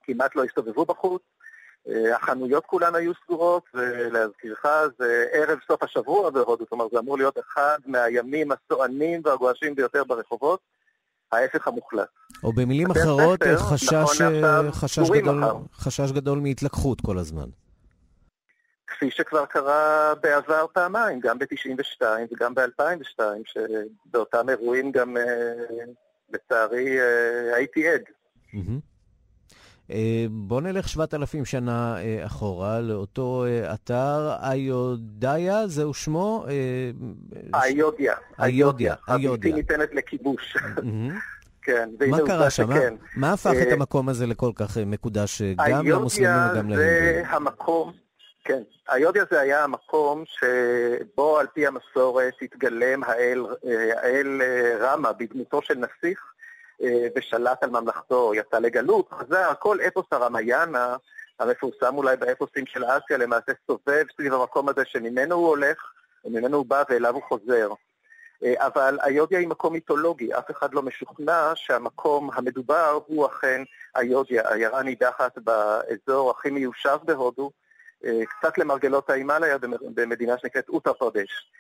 כמעט 0.03 0.37
לא 0.37 0.45
הסתובבו 0.45 0.85
בחוץ, 0.85 1.23
אה, 1.89 2.17
החנויות 2.17 2.67
כולן 2.67 2.95
היו 2.95 3.13
סגורות, 3.25 3.65
ולהזכירך, 3.75 4.67
זה 4.99 5.27
ערב 5.33 5.59
סוף 5.67 5.83
השבוע 5.83 6.31
בהודו, 6.31 6.65
אומרת, 6.73 6.91
זה 6.93 6.99
אמור 6.99 7.19
להיות 7.19 7.39
אחד 7.39 7.79
מהימים 7.87 8.53
הסוענים 8.53 9.21
והגועשים 9.25 9.75
ביותר 9.75 10.05
ברחובות. 10.05 10.61
ההפך 11.33 11.69
המוחלט. 11.69 12.09
או 12.45 12.53
במילים 12.53 12.91
אחרות, 12.91 13.43
ספר, 13.43 13.57
חשש, 13.57 13.93
נכון 13.93 14.45
אה, 14.45 14.73
חשש, 14.73 15.11
גדול, 15.11 15.43
חשש 15.75 16.13
גדול 16.13 16.39
מהתלקחות 16.39 17.01
כל 17.01 17.19
הזמן. 17.19 17.49
כפי 18.87 19.11
שכבר 19.11 19.47
קרה 19.47 20.13
בעבר 20.23 20.67
פעמיים, 20.73 21.21
גם 21.21 21.39
ב-92 21.39 22.05
וגם 22.33 22.55
ב-2002, 22.55 23.21
שבאותם 23.45 24.49
אירועים 24.49 24.93
גם, 24.93 25.17
אה, 25.17 25.85
לצערי, 26.33 27.01
אה, 27.01 27.57
הייתי 27.57 27.89
עד. 27.89 28.03
Mm-hmm. 28.55 28.92
אה, 29.93 30.27
בוא 30.31 30.61
נלך 30.61 30.89
7,000 30.89 31.45
שנה 31.45 31.97
אה, 31.99 32.27
אחורה 32.27 32.81
לאותו 32.81 33.45
אה, 33.47 33.75
אתר 33.75 34.33
איודיה, 34.53 35.67
זהו 35.67 35.95
שמו? 35.95 36.47
איודיה. 37.65 38.15
איודיה. 38.43 38.95
הבלתי 39.09 39.53
ניתנת 39.53 39.95
לכיבוש. 39.95 40.57
כן, 41.65 41.91
מה 42.11 42.19
קרה 42.27 42.51
שם? 42.51 42.69
מה 43.17 43.33
הפך 43.33 43.53
את 43.63 43.73
המקום 43.73 44.09
הזה 44.09 44.27
לכל 44.27 44.51
כך 44.55 44.79
מקודש 44.87 45.43
גם 45.43 45.87
למוסלמים 45.87 46.53
וגם 46.53 46.69
להינדים? 46.69 46.79
איודיה 46.79 47.23
זה 47.23 47.29
המקום 47.29 47.93
כן, 48.45 48.63
היודיה 48.89 49.25
זה 49.31 49.41
היה 49.41 49.65
המקום 49.65 50.25
שבו 50.27 51.39
על 51.39 51.47
פי 51.55 51.67
המסורת 51.67 52.35
התגלם 52.43 53.05
האל, 53.05 53.47
האל 53.97 54.43
רמה 54.81 55.13
בדמותו 55.13 55.63
של 55.63 55.75
נסיך 55.75 56.21
ושלט 57.17 57.63
על 57.65 57.71
ממלכתו, 57.71 58.35
יצא 58.35 58.59
לגלות, 58.59 59.11
חזר, 59.13 59.53
כל 59.59 59.79
אפוס 59.81 60.07
הרמיאנה 60.11 60.97
המפורסם 61.39 61.97
אולי 61.97 62.17
באפוסים 62.17 62.67
של 62.67 62.85
אסיה 62.85 63.19
למעשה 63.19 63.53
סובב 63.67 64.05
סביב 64.15 64.35
המקום 64.35 64.69
הזה 64.69 64.85
שממנו 64.85 65.35
הוא 65.35 65.49
הולך 65.49 65.93
וממנו 66.25 66.57
הוא 66.57 66.67
בא 66.67 66.83
ואליו 66.89 67.15
הוא 67.15 67.23
חוזר. 67.23 67.69
אבל 68.57 68.99
היודיה 69.03 69.39
היא 69.39 69.49
מקום 69.49 69.73
מיתולוגי, 69.73 70.35
אף 70.35 70.51
אחד 70.51 70.75
לא 70.75 70.83
משוכנע 70.83 71.53
שהמקום 71.55 72.31
המדובר 72.35 72.99
הוא 73.07 73.27
אכן 73.27 73.63
היודיה, 73.95 74.51
עיירה 74.53 74.83
נידחת 74.83 75.39
באזור 75.39 76.31
הכי 76.31 76.51
מיושב 76.51 76.99
בהודו, 77.05 77.51
קצת 78.25 78.59
למרגלות 78.59 79.11
ההימאליה 79.11 79.57
במדינה 79.95 80.39
שנקראת 80.39 80.69
אוטר 80.69 80.93
פרדש. 80.93 81.53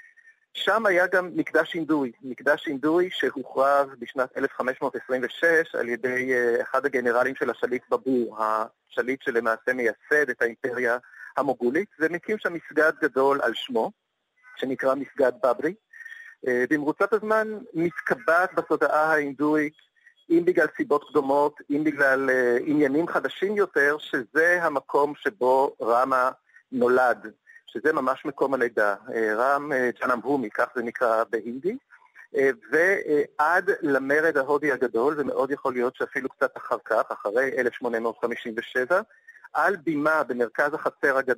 שם 0.54 0.86
היה 0.86 1.06
גם 1.06 1.30
מקדש 1.34 1.74
אינדוי, 1.74 2.12
מקדש 2.22 2.68
אינדוי 2.68 3.08
שהוכרז 3.12 3.86
בשנת 3.98 4.38
1526 4.38 5.74
על 5.74 5.88
ידי 5.88 6.32
אחד 6.62 6.86
הגנרלים 6.86 7.34
של 7.34 7.50
השליט 7.50 7.82
בבור, 7.90 8.38
השליט 8.38 9.22
שלמעשה 9.22 9.72
מייסד 9.74 10.30
את 10.30 10.42
האימפריה 10.42 10.98
המוגולית, 11.36 11.88
ומקים 12.00 12.38
שם 12.38 12.52
מסגד 12.52 12.92
גדול 13.02 13.40
על 13.42 13.54
שמו, 13.54 13.92
שנקרא 14.56 14.94
מסגד 14.94 15.32
בברי. 15.42 15.74
במרוצת 16.46 17.12
הזמן 17.12 17.48
מתקבעת 17.74 18.54
בתודעה 18.54 19.12
ההינדואית, 19.12 19.74
אם 20.30 20.42
בגלל 20.44 20.66
סיבות 20.76 21.08
קדומות, 21.08 21.60
אם 21.70 21.84
בגלל 21.84 22.30
uh, 22.30 22.62
עניינים 22.66 23.08
חדשים 23.08 23.56
יותר, 23.56 23.96
שזה 23.98 24.58
המקום 24.62 25.12
שבו 25.16 25.76
רמה 25.82 26.30
נולד, 26.72 27.32
שזה 27.72 27.92
ממש 27.92 28.24
מקום 28.24 28.54
הלידה. 28.54 28.94
Uh, 29.08 29.12
רם 29.36 29.72
uh, 29.72 30.00
ג'נמהומי, 30.00 30.50
כך 30.50 30.66
זה 30.74 30.82
נקרא 30.82 31.24
בהינדי, 31.30 31.76
uh, 32.34 32.38
ועד 32.72 33.70
למרד 33.82 34.36
ההודי 34.36 34.72
הגדול, 34.72 35.14
ומאוד 35.18 35.50
יכול 35.50 35.72
להיות 35.72 35.96
שאפילו 35.96 36.28
קצת 36.28 36.56
אחר 36.56 36.76
כך, 36.84 37.02
אחרי 37.12 37.50
1857, 37.58 39.00
על 39.52 39.76
בימה 39.76 40.22
במרכז 40.22 40.74
החצר 40.74 41.16
הגד... 41.18 41.34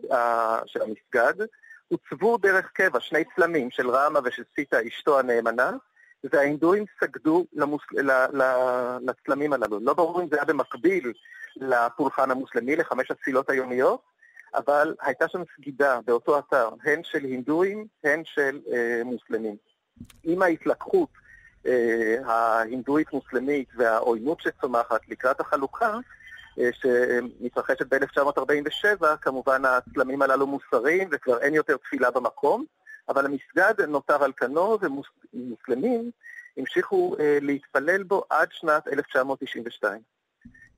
של 0.66 0.80
המסגד, 0.82 1.46
הוצבו 1.88 2.38
דרך 2.38 2.70
קבע 2.72 3.00
שני 3.00 3.24
צלמים 3.36 3.70
של 3.70 3.90
רמה 3.90 4.20
ושל 4.24 4.42
סיטה, 4.54 4.76
אשתו 4.88 5.18
הנאמנה, 5.18 5.70
וההינדואים 6.24 6.84
סגדו 7.00 7.46
למוס... 7.52 7.82
לצלמים 9.00 9.52
הללו. 9.52 9.80
לא 9.80 9.94
ברור 9.94 10.22
אם 10.22 10.28
זה 10.28 10.36
היה 10.36 10.44
במקביל 10.44 11.12
לפולחן 11.56 12.30
המוסלמי, 12.30 12.76
לחמש 12.76 13.10
התפילות 13.10 13.50
היומיות, 13.50 14.13
אבל 14.54 14.94
הייתה 15.00 15.28
שם 15.28 15.42
סגידה 15.56 15.98
באותו 16.06 16.38
אתר, 16.38 16.68
הן 16.84 17.00
של 17.04 17.24
הינדואים, 17.24 17.86
הן 18.04 18.22
של 18.24 18.60
אה, 18.72 19.02
מוסלמים. 19.04 19.56
עם 20.24 20.42
ההתלקחות 20.42 21.08
אה, 21.66 22.16
ההינדואית-מוסלמית 22.24 23.68
והעוינות 23.76 24.40
שצומחת 24.40 25.00
לקראת 25.08 25.40
החלוקה, 25.40 25.98
אה, 26.58 26.70
שמתרחשת 26.72 27.86
ב-1947, 27.94 29.16
כמובן 29.20 29.62
הצלמים 29.64 30.22
הללו 30.22 30.46
מוסרים 30.46 31.08
וכבר 31.12 31.38
אין 31.38 31.54
יותר 31.54 31.76
תפילה 31.76 32.10
במקום, 32.10 32.64
אבל 33.08 33.26
המסגד 33.26 33.80
נותר 33.88 34.24
על 34.24 34.32
כנו 34.36 34.78
ומוסלמים 34.80 36.10
המשיכו 36.56 37.16
אה, 37.20 37.38
להתפלל 37.42 38.02
בו 38.02 38.24
עד 38.30 38.48
שנת 38.52 38.88
1992. 38.88 40.00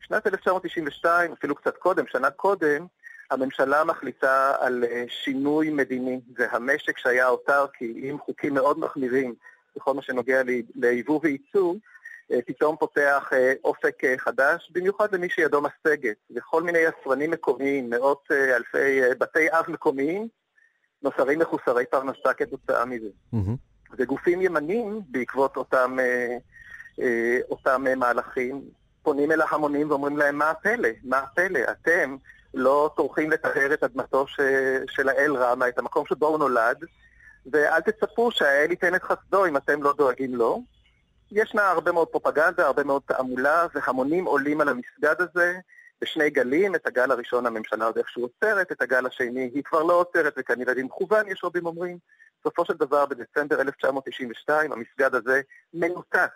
שנת 0.01 0.27
1992, 0.27 1.33
אפילו 1.33 1.55
קצת 1.55 1.77
קודם, 1.77 2.05
שנה 2.07 2.31
קודם, 2.31 2.87
הממשלה 3.31 3.85
מחליטה 3.85 4.55
על 4.61 4.85
אה, 4.85 5.05
שינוי 5.09 5.71
מדיני, 5.71 6.21
והמשק 6.37 6.99
שהיה 6.99 7.29
אוטרקי 7.29 7.95
עם 7.97 8.19
חוקים 8.19 8.55
מאוד 8.55 8.79
מחמירים 8.79 9.35
בכל 9.77 9.95
מה 9.95 10.03
שנוגע 10.03 10.43
ליבוא 10.75 11.21
וייצוא, 11.23 11.75
אה, 12.33 12.39
פתאום 12.47 12.77
פותח 12.77 13.31
אה, 13.33 13.53
אופק 13.65 14.03
חדש, 14.17 14.71
במיוחד 14.75 15.15
למי 15.15 15.29
שידו 15.29 15.61
משגת, 15.61 16.17
וכל 16.37 16.63
מיני 16.63 16.79
יצרנים 16.79 17.31
מקומיים, 17.31 17.91
מאות 17.91 18.29
אלפי 18.31 19.01
בתי 19.19 19.51
אב 19.51 19.65
מקומיים, 19.69 20.29
נוצרים 21.03 21.39
מחוסרי 21.39 21.87
פרנסה 21.87 22.35
כתוצאה 22.37 22.85
מזה. 22.85 23.09
Mm-hmm. 23.35 23.97
וגופים 23.99 24.43
ימנים, 24.43 25.01
בעקבות 25.09 25.57
אותם, 25.57 25.97
אותם 27.51 27.85
מהלכים, 27.97 28.63
פונים 29.03 29.33
אל 29.33 29.41
ההמונים 29.41 29.91
ואומרים 29.91 30.17
להם, 30.17 30.39
מה 30.39 30.51
הפלא? 30.51 30.89
מה 31.05 31.19
הפלא? 31.19 31.61
אתם 31.71 32.17
לא 32.57 32.91
טורחים 32.97 33.31
לטהר 33.31 33.75
את 33.75 33.85
אדמתו 33.85 34.27
ש... 34.27 34.41
של 34.87 35.09
האל 35.09 35.37
רמה, 35.37 35.69
את 35.69 35.79
המקום 35.79 36.07
שבו 36.07 36.27
הוא 36.27 36.39
נולד, 36.39 36.85
ואל 37.53 37.81
תצפו 37.81 38.31
שהאל 38.31 38.71
ייתן 38.71 38.95
את 38.95 39.03
חסדו 39.03 39.47
אם 39.47 39.57
אתם 39.57 39.83
לא 39.83 39.93
דואגים 39.93 40.35
לו. 40.35 40.63
ישנה 41.33 41.71
הרבה 41.71 41.93
מאוד 41.93 42.09
פרופגנדה, 42.09 42.67
הרבה 42.67 42.85
מאוד 42.85 43.03
תעמולה, 43.07 43.67
והמונים 43.75 44.25
עולים 44.25 44.61
על 44.61 44.69
המסגד 44.69 45.15
הזה, 45.19 45.59
בשני 46.01 46.31
גלים, 46.31 46.75
את 46.75 46.87
הגל 46.87 47.11
הראשון 47.11 47.47
הממשלה 47.47 47.85
עוד 47.85 47.99
איכשהו 47.99 48.23
עוצרת, 48.23 48.73
את 48.73 48.83
הגל 48.83 49.07
השני 49.07 49.51
היא 49.55 49.63
כבר 49.65 49.83
לא 49.83 49.93
עוצרת, 49.93 50.35
וכנראה 50.37 50.75
במכוון 50.75 51.29
יש 51.29 51.45
רבים 51.45 51.67
אומרים. 51.67 51.99
בסופו 52.41 52.65
של 52.65 52.75
דבר, 52.75 53.07
בדצמבר 53.07 53.61
1992, 53.61 54.73
המסגד 54.73 55.15
הזה 55.15 55.41
מנותץ 55.75 56.31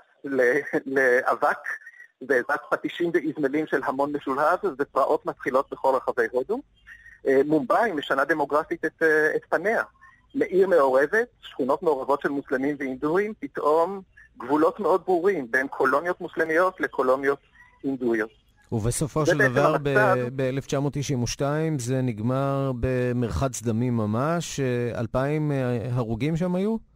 לאבק, 0.87 1.59
בעזרת 2.23 2.61
פטישים 2.71 3.11
ואזמלים 3.15 3.67
של 3.67 3.81
המון 3.85 4.13
משולהב, 4.17 4.59
ופרעות 4.79 5.27
מתחילות 5.27 5.67
בכל 5.71 5.95
רחבי 5.97 6.27
הודו. 6.33 6.61
אה, 7.27 7.41
מומבאי 7.47 7.93
משנה 7.93 8.25
דמוגרפית 8.25 8.85
את, 8.85 9.03
אה, 9.03 9.37
את 9.37 9.41
פניה. 9.49 9.83
לעיר 10.35 10.69
מעורבת, 10.69 11.29
שכונות 11.43 11.83
מעורבות 11.83 12.21
של 12.21 12.29
מוסלמים 12.29 12.77
ואינדואים, 12.79 13.33
פתאום 13.39 14.01
גבולות 14.39 14.81
מאוד 14.81 15.03
ברורים 15.07 15.51
בין 15.51 15.69
קולוניות 15.69 16.21
מוסלמיות 16.21 16.81
לקולוניות 16.81 17.39
הינדואיות. 17.83 18.31
ובסופו 18.73 19.27
של 19.27 19.39
דבר, 19.39 19.77
ב-1992 20.37 21.43
זה 21.79 22.01
נגמר 22.03 22.73
במרחץ 22.81 23.63
דמים 23.63 23.97
ממש, 23.97 24.61
אלפיים 24.95 25.53
אה, 25.53 25.79
הרוגים 25.93 26.37
שם 26.37 26.55
היו? 26.55 26.90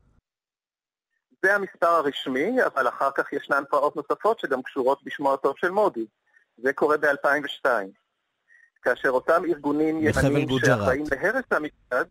זה 1.44 1.54
המספר 1.54 1.86
הרשמי, 1.86 2.64
אבל 2.66 2.88
אחר 2.88 3.10
כך 3.14 3.32
ישנן 3.32 3.62
פרעות 3.70 3.96
נוספות 3.96 4.40
שגם 4.40 4.62
קשורות 4.62 5.04
בשמו 5.04 5.34
הטוב 5.34 5.54
של 5.56 5.70
מודי. 5.70 6.06
זה 6.58 6.72
קורה 6.72 6.96
ב-2002. 6.96 7.66
כאשר 8.82 9.08
אותם 9.08 9.42
ארגונים 9.48 9.96
ימניים 9.96 10.48
שאחראים 10.64 11.04
להרס 11.10 11.44
המסגד, 11.50 12.04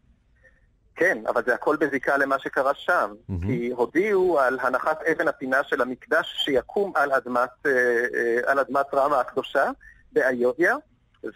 כן, 0.96 1.18
אבל 1.28 1.42
זה 1.46 1.54
הכל 1.54 1.76
בזיקה 1.76 2.18
למה 2.18 2.40
שקרה 2.40 2.74
שם. 2.74 3.14
Mm-hmm. 3.14 3.46
כי 3.46 3.72
הודיעו 3.76 4.40
על 4.40 4.60
הנחת 4.62 5.04
אבן 5.04 5.28
הפינה 5.28 5.64
של 5.64 5.82
המקדש 5.82 6.34
שיקום 6.46 6.94
על 6.96 7.12
אדמת, 7.12 7.50
אה, 7.66 7.72
אה, 8.16 8.52
על 8.52 8.60
אדמת 8.60 8.86
רמה 8.94 9.20
הקדושה 9.20 9.70
באיודיה, 10.12 10.76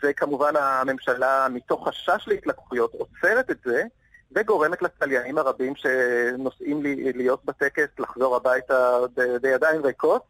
וכמובן 0.04 0.56
הממשלה, 0.56 1.48
מתוך 1.50 1.88
חשש 1.88 2.28
להתלקחויות, 2.28 2.94
עוצרת 2.94 3.52
את 3.52 3.58
זה, 3.66 3.84
וגורמת 4.32 4.82
לצליינים 4.82 5.38
הרבים 5.38 5.74
שנוסעים 5.76 6.82
להיות 7.16 7.46
בטקס 7.46 8.00
לחזור 8.00 8.36
הביתה 8.36 8.98
בידיים 9.42 9.86
ריקות. 9.86 10.22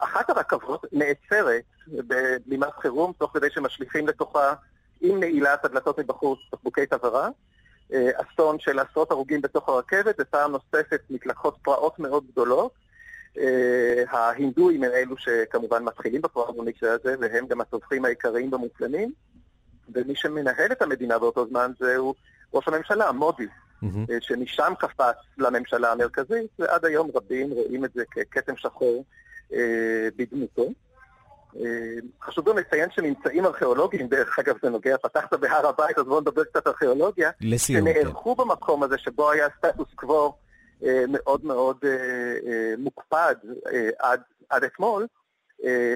אחת 0.00 0.30
הרכבות 0.30 0.84
נעצרת 0.92 1.62
בבלימת 1.88 2.74
חירום, 2.80 3.12
תוך 3.18 3.30
כדי 3.34 3.50
שמשליכים 3.50 4.08
לתוכה, 4.08 4.54
עם 5.00 5.20
נעילת 5.20 5.64
הדלתות 5.64 5.98
מבחוץ, 5.98 6.38
בקבוקי 6.52 6.86
תבערה. 6.86 7.28
אה, 7.92 8.10
אסון 8.16 8.58
של 8.58 8.78
עשרות 8.78 9.10
הרוגים 9.10 9.40
בתוך 9.40 9.68
הרכבת, 9.68 10.14
ופעם 10.18 10.52
נוספת 10.52 11.00
מתלקחות 11.10 11.56
פרעות 11.62 11.98
מאוד 11.98 12.24
גדולות. 12.32 12.72
אה, 13.38 14.04
ההינדואים 14.10 14.84
הם 14.84 14.90
אלו 14.92 15.16
שכמובן 15.18 15.84
מתחילים 15.84 16.22
בפרעות 16.22 16.56
במקרה 16.56 16.92
הזה, 16.92 17.14
והם 17.20 17.46
גם 17.46 17.60
הטובחים 17.60 18.04
העיקריים 18.04 18.50
במוסלמים. 18.50 19.12
ומי 19.94 20.14
שמנהל 20.16 20.72
את 20.72 20.82
המדינה 20.82 21.18
באותו 21.18 21.46
זמן 21.48 21.72
זהו 21.78 22.14
ראש 22.54 22.68
הממשלה, 22.68 23.12
מודי, 23.12 23.46
mm-hmm. 23.46 23.86
שמשם 24.20 24.72
קפץ 24.78 25.16
לממשלה 25.38 25.92
המרכזית, 25.92 26.50
ועד 26.58 26.84
היום 26.84 27.10
רבים 27.14 27.50
רואים 27.50 27.84
את 27.84 27.90
זה 27.94 28.04
ככתם 28.30 28.56
שחור 28.56 29.04
אה, 29.52 30.08
בדמותו. 30.16 30.68
אה, 31.56 31.96
חשוב 32.22 32.48
גם 32.48 32.58
לציין 32.58 32.90
שממצאים 32.90 33.46
ארכיאולוגיים, 33.46 34.08
דרך 34.08 34.38
אגב 34.38 34.56
זה 34.62 34.70
נוגע, 34.70 34.96
פתחת 34.98 35.34
בהר 35.34 35.66
הבית, 35.66 35.98
אז 35.98 36.04
בואו 36.04 36.20
נדבר 36.20 36.44
קצת 36.44 36.66
ארכיאולוגיה. 36.66 37.30
לסיום, 37.40 37.88
שנערכו 37.88 38.36
כן. 38.36 38.42
במקום 38.42 38.82
הזה 38.82 38.98
שבו 38.98 39.30
היה 39.30 39.46
סטטוס 39.58 39.88
קוו 39.94 40.36
אה, 40.84 41.04
מאוד 41.08 41.44
מאוד 41.44 41.76
אה, 41.84 42.74
מוקפד 42.78 43.34
עד, 43.98 44.20
עד 44.50 44.64
אתמול, 44.64 45.06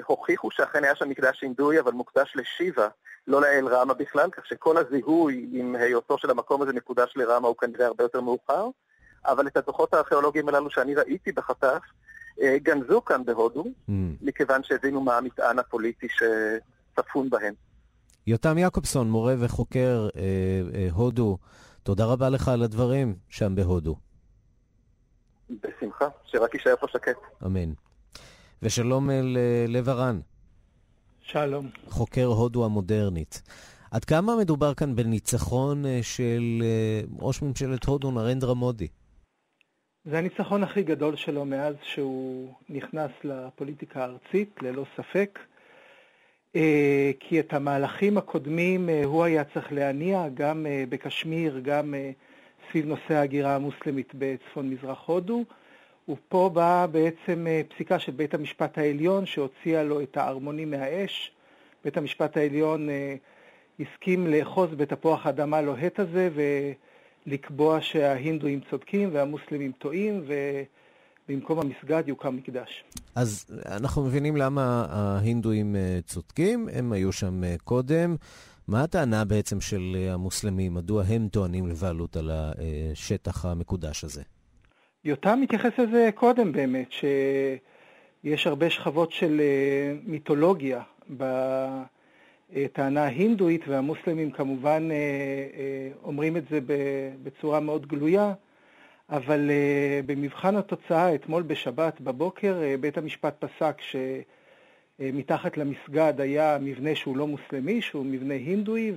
הוכיחו 0.07 0.51
שאכן 0.51 0.85
היה 0.85 0.97
שם 0.97 1.09
מקדש 1.09 1.43
הינדוי, 1.43 1.81
אבל 1.81 1.93
מוקדש 1.93 2.33
לשיבה, 2.37 2.89
לא 3.31 3.41
לאל 3.41 3.69
רמה 3.71 3.95
בכלל, 3.95 4.31
כך 4.31 4.47
שכל 4.47 4.77
הזיהוי 4.77 5.49
עם 5.53 5.77
היותו 5.77 6.19
של 6.19 6.31
המקום 6.31 6.63
הזה 6.63 6.73
מקודש 6.73 7.13
לרמה 7.17 7.49
הוא 7.49 7.57
כנראה 7.57 7.87
הרבה 7.87 8.05
יותר 8.05 8.21
מאוחר, 8.21 8.69
אבל 9.25 9.47
את 9.47 9.57
הדוחות 9.57 9.95
הארכיאולוגיים 9.95 10.49
הללו 10.49 10.71
שאני 10.71 10.95
ראיתי 10.95 11.33
בחטף, 11.33 11.83
אה, 12.43 12.57
גנזו 12.59 13.05
כאן 13.05 13.25
בהודו, 13.25 13.65
mm. 13.65 13.93
מכיוון 14.23 14.63
שהבינו 14.65 15.01
מה 15.01 15.17
המטען 15.17 15.59
הפוליטי 15.59 16.07
שצפון 16.09 17.31
בהם. 17.31 17.55
יותם 18.27 18.59
יעקובסון, 18.59 19.11
מורה 19.11 19.35
וחוקר 19.39 20.09
אה, 20.17 20.23
אה, 20.75 20.89
הודו, 20.93 21.39
תודה 21.83 22.05
רבה 22.05 22.29
לך 22.29 22.49
על 22.49 22.63
הדברים 22.63 23.15
שם 23.29 23.55
בהודו. 23.55 23.97
בשמחה, 25.51 26.09
שרק 26.25 26.55
יישאר 26.55 26.77
פה 26.81 26.87
שקט. 26.93 27.17
אמן. 27.47 27.73
ושלום 28.63 29.11
אל 29.11 29.37
אה, 29.37 29.65
לב 29.69 29.89
הרן. 29.89 30.21
שלום. 31.33 31.67
חוקר 31.87 32.25
הודו 32.25 32.65
המודרנית. 32.65 33.43
עד 33.91 34.05
כמה 34.05 34.37
מדובר 34.41 34.75
כאן 34.75 34.97
בניצחון 34.97 35.87
אה, 35.87 35.99
של 36.03 36.63
אה, 36.63 37.01
ראש 37.19 37.43
ממשלת 37.43 37.85
הודו 37.85 38.11
נרנדרה 38.11 38.55
מודי? 38.55 38.89
זה 40.05 40.19
הניצחון 40.19 40.63
הכי 40.63 40.83
גדול 40.83 41.17
שלו 41.17 41.45
מאז 41.45 41.75
שהוא 41.83 42.53
נכנס 42.69 43.11
לפוליטיקה 43.25 44.01
הארצית, 44.03 44.55
ללא 44.63 44.85
ספק. 44.97 45.39
כי 47.21 47.41
את 47.41 47.53
המהלכים 47.53 48.19
הקודמים 48.19 48.89
הוא 49.05 49.25
היה 49.25 49.45
צריך 49.45 49.73
להניע, 49.73 50.29
גם 50.35 50.67
בקשמיר, 50.89 51.61
גם 51.65 51.95
סביב 52.71 52.87
נושא 52.87 53.15
ההגירה 53.15 53.57
המוסלמית 53.57 54.13
בצפון 54.15 54.71
מזרח 54.71 55.03
הודו. 55.07 55.45
ופה 56.11 56.51
באה 56.55 56.87
בעצם 56.87 57.47
פסיקה 57.75 57.99
של 57.99 58.13
בית 58.13 58.35
המשפט 58.35 58.79
העליון 58.79 59.27
שהוציאה 59.27 59.83
לו 59.83 60.03
את 60.03 60.17
הערמונים 60.17 60.71
מהאש. 60.71 61.33
בית 61.85 61.97
המשפט 61.97 62.37
העליון 62.37 62.89
הסכים 63.81 64.27
לאחוז 64.27 64.71
בתפוח 64.77 65.27
האדמה 65.27 65.57
הלוהט 65.57 66.01
הזה 66.01 66.29
ולקבוע 67.27 67.81
שההינדואים 67.81 68.61
צודקים 68.71 69.11
והמוסלמים 69.13 69.73
טועים 69.79 70.25
ובמקום 71.29 71.59
המסגד 71.59 72.03
יוקם 72.07 72.37
מקדש. 72.37 72.85
אז 73.15 73.47
אנחנו 73.67 74.05
מבינים 74.05 74.37
למה 74.37 74.87
ההינדואים 74.91 75.77
צודקים, 76.07 76.69
הם 76.73 76.93
היו 76.93 77.13
שם 77.13 77.43
קודם. 77.65 78.17
מה 78.69 78.83
הטענה 78.83 79.25
בעצם 79.25 79.61
של 79.61 79.97
המוסלמים? 80.11 80.75
מדוע 80.75 81.03
הם 81.09 81.29
טוענים 81.29 81.67
לבעלות 81.67 82.17
על 82.17 82.31
השטח 82.33 83.45
המקודש 83.45 84.05
הזה? 84.05 84.23
יותם 85.05 85.39
מתייחס 85.43 85.79
לזה 85.79 86.11
קודם 86.15 86.53
באמת, 86.53 86.93
שיש 86.93 88.47
הרבה 88.47 88.71
שכבות 88.71 89.13
של 89.13 89.41
מיתולוגיה 90.05 90.83
בטענה 91.11 93.05
ההינדואית, 93.05 93.69
והמוסלמים 93.69 94.31
כמובן 94.31 94.89
אומרים 96.05 96.37
את 96.37 96.49
זה 96.51 96.59
בצורה 97.23 97.61
מאוד 97.61 97.87
גלויה, 97.87 98.33
אבל 99.11 99.51
במבחן 100.07 100.57
התוצאה, 100.57 101.15
אתמול 101.15 101.43
בשבת 101.43 102.01
בבוקר, 102.01 102.61
בית 102.81 102.99
המשפט 102.99 103.45
פסק 103.45 103.81
ש... 103.81 103.97
מתחת 105.03 105.57
למסגד 105.57 106.15
היה 106.21 106.59
מבנה 106.61 106.95
שהוא 106.95 107.17
לא 107.17 107.27
מוסלמי, 107.27 107.83
שהוא 107.83 108.07
מבנה 108.07 108.35
הינדואי, 108.35 108.93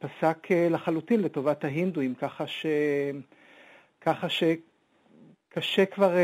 ופסק 0.00 0.48
לחלוטין 0.50 1.20
לטובת 1.20 1.64
ההינדואים, 1.64 2.14
ככה, 2.14 2.46
ש... 2.46 2.66
ככה 4.00 4.28
שקשה 5.54 5.86
כבר, 5.86 6.14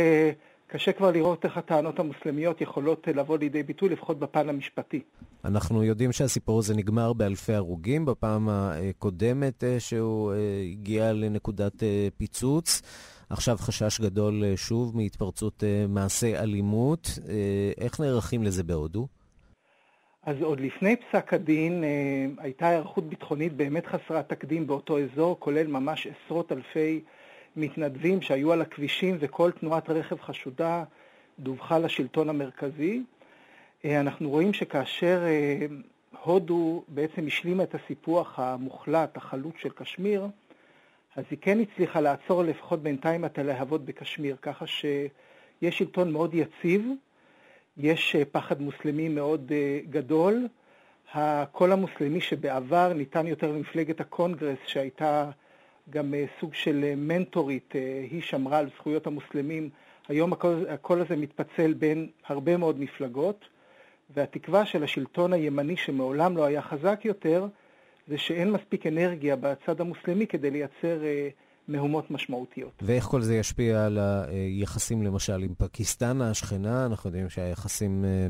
קשה 0.66 0.92
כבר 0.92 1.10
לראות 1.10 1.44
איך 1.44 1.56
הטענות 1.56 1.98
המוסלמיות 1.98 2.60
יכולות 2.60 3.08
לבוא 3.08 3.38
לידי 3.38 3.62
ביטוי, 3.62 3.88
לפחות 3.88 4.18
בפן 4.18 4.48
המשפטי. 4.48 5.00
אנחנו 5.44 5.84
יודעים 5.84 6.12
שהסיפור 6.12 6.58
הזה 6.58 6.74
נגמר 6.74 7.12
באלפי 7.12 7.52
הרוגים 7.52 8.04
בפעם 8.04 8.48
הקודמת 8.50 9.64
שהוא 9.78 10.32
הגיע 10.72 11.12
לנקודת 11.12 11.82
פיצוץ. 12.16 12.82
עכשיו 13.30 13.56
חשש 13.56 14.00
גדול 14.00 14.44
שוב 14.56 14.96
מהתפרצות 14.96 15.62
מעשי 15.88 16.36
אלימות. 16.36 17.18
איך 17.78 18.00
נערכים 18.00 18.42
לזה 18.42 18.62
בהודו? 18.62 19.06
אז 20.22 20.36
עוד 20.42 20.60
לפני 20.60 20.96
פסק 20.96 21.34
הדין 21.34 21.84
הייתה 22.38 22.68
היערכות 22.68 23.08
ביטחונית 23.08 23.52
באמת 23.52 23.86
חסרת 23.86 24.28
תקדים 24.28 24.66
באותו 24.66 24.98
אזור, 24.98 25.36
כולל 25.40 25.66
ממש 25.66 26.06
עשרות 26.06 26.52
אלפי 26.52 27.00
מתנדבים 27.56 28.22
שהיו 28.22 28.52
על 28.52 28.60
הכבישים 28.60 29.16
וכל 29.20 29.50
תנועת 29.50 29.90
רכב 29.90 30.20
חשודה 30.20 30.84
דווחה 31.38 31.78
לשלטון 31.78 32.28
המרכזי. 32.28 33.02
אנחנו 33.84 34.30
רואים 34.30 34.52
שכאשר 34.52 35.24
הודו 36.22 36.82
בעצם 36.88 37.26
השלימה 37.26 37.62
את 37.62 37.74
הסיפוח 37.74 38.38
המוחלט, 38.38 39.16
החלוץ 39.16 39.54
של 39.58 39.68
קשמיר, 39.68 40.26
אז 41.16 41.24
היא 41.30 41.38
כן 41.40 41.58
הצליחה 41.60 42.00
לעצור 42.00 42.42
לפחות 42.42 42.82
בינתיים 42.82 43.24
את 43.24 43.38
הלהבות 43.38 43.84
בקשמיר, 43.84 44.36
ככה 44.42 44.66
שיש 44.66 45.78
שלטון 45.78 46.12
מאוד 46.12 46.34
יציב, 46.34 46.90
יש 47.76 48.16
פחד 48.32 48.60
מוסלמי 48.60 49.08
מאוד 49.08 49.52
גדול. 49.90 50.46
הקול 51.14 51.72
המוסלמי 51.72 52.20
שבעבר 52.20 52.92
ניתן 52.92 53.26
יותר 53.26 53.52
למפלגת 53.52 54.00
הקונגרס, 54.00 54.58
שהייתה 54.66 55.30
גם 55.90 56.14
סוג 56.40 56.54
של 56.54 56.92
מנטורית, 56.96 57.72
היא 58.10 58.22
שמרה 58.22 58.58
על 58.58 58.68
זכויות 58.76 59.06
המוסלמים. 59.06 59.70
היום 60.08 60.32
הקול, 60.68 61.00
הזה 61.00 61.16
מתפצל 61.16 61.74
בין 61.74 62.08
הרבה 62.26 62.56
מאוד 62.56 62.80
מפלגות, 62.80 63.44
והתקווה 64.14 64.66
של 64.66 64.84
השלטון 64.84 65.32
הימני 65.32 65.76
שמעולם 65.76 66.36
לא 66.36 66.44
היה 66.44 66.62
חזק 66.62 67.00
יותר, 67.04 67.46
זה 68.08 68.18
שאין 68.18 68.50
מספיק 68.50 68.86
אנרגיה 68.86 69.36
בצד 69.36 69.80
המוסלמי 69.80 70.26
כדי 70.26 70.50
לייצר 70.50 71.04
אה, 71.04 71.28
מהומות 71.68 72.10
משמעותיות. 72.10 72.72
ואיך 72.82 73.04
כל 73.04 73.22
זה 73.22 73.36
ישפיע 73.36 73.86
על 73.86 73.98
היחסים 73.98 75.02
למשל 75.02 75.42
עם 75.42 75.54
פקיסטן 75.58 76.20
השכנה? 76.20 76.86
אנחנו 76.86 77.08
יודעים 77.08 77.28
שהיחסים 77.28 78.04
אה, 78.04 78.26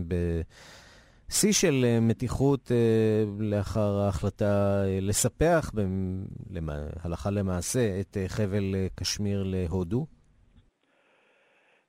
בשיא 1.29 1.53
של 1.53 1.85
אה, 1.85 2.01
מתיחות 2.01 2.73
אה, 2.73 2.77
לאחר 3.39 3.99
ההחלטה 3.99 4.83
אה, 4.87 4.99
לספח. 5.01 5.71
הלכה 7.05 7.31
למעשה 7.31 8.01
את 8.01 8.17
חבל 8.27 8.75
קשמיר 8.95 9.43
להודו. 9.47 10.07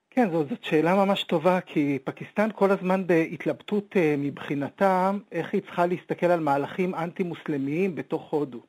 כן, 0.09 0.29
זאת, 0.31 0.49
זאת 0.49 0.63
שאלה 0.63 0.95
ממש 0.95 1.23
טובה, 1.23 1.61
כי 1.61 1.99
פקיסטן 2.03 2.49
כל 2.55 2.71
הזמן 2.71 3.07
בהתלבטות 3.07 3.95
מבחינתה, 4.17 5.11
איך 5.31 5.53
היא 5.53 5.61
צריכה 5.61 5.85
להסתכל 5.85 6.25
על 6.25 6.39
מהלכים 6.39 6.95
אנטי-מוסלמיים 6.95 7.95
בתוך 7.95 8.33
הודו. 8.33 8.61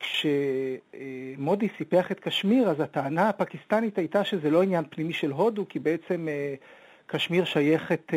כשמודי 0.00 1.68
סיפח 1.78 2.12
את 2.12 2.20
קשמיר, 2.20 2.70
אז 2.70 2.80
הטענה 2.80 3.28
הפקיסטנית 3.28 3.98
הייתה 3.98 4.24
שזה 4.24 4.50
לא 4.50 4.62
עניין 4.62 4.84
פנימי 4.90 5.12
של 5.12 5.30
הודו, 5.30 5.68
כי 5.68 5.78
בעצם 5.78 6.28
קשמיר 7.06 7.44
שייכת 7.44 8.10
uh, 8.10 8.14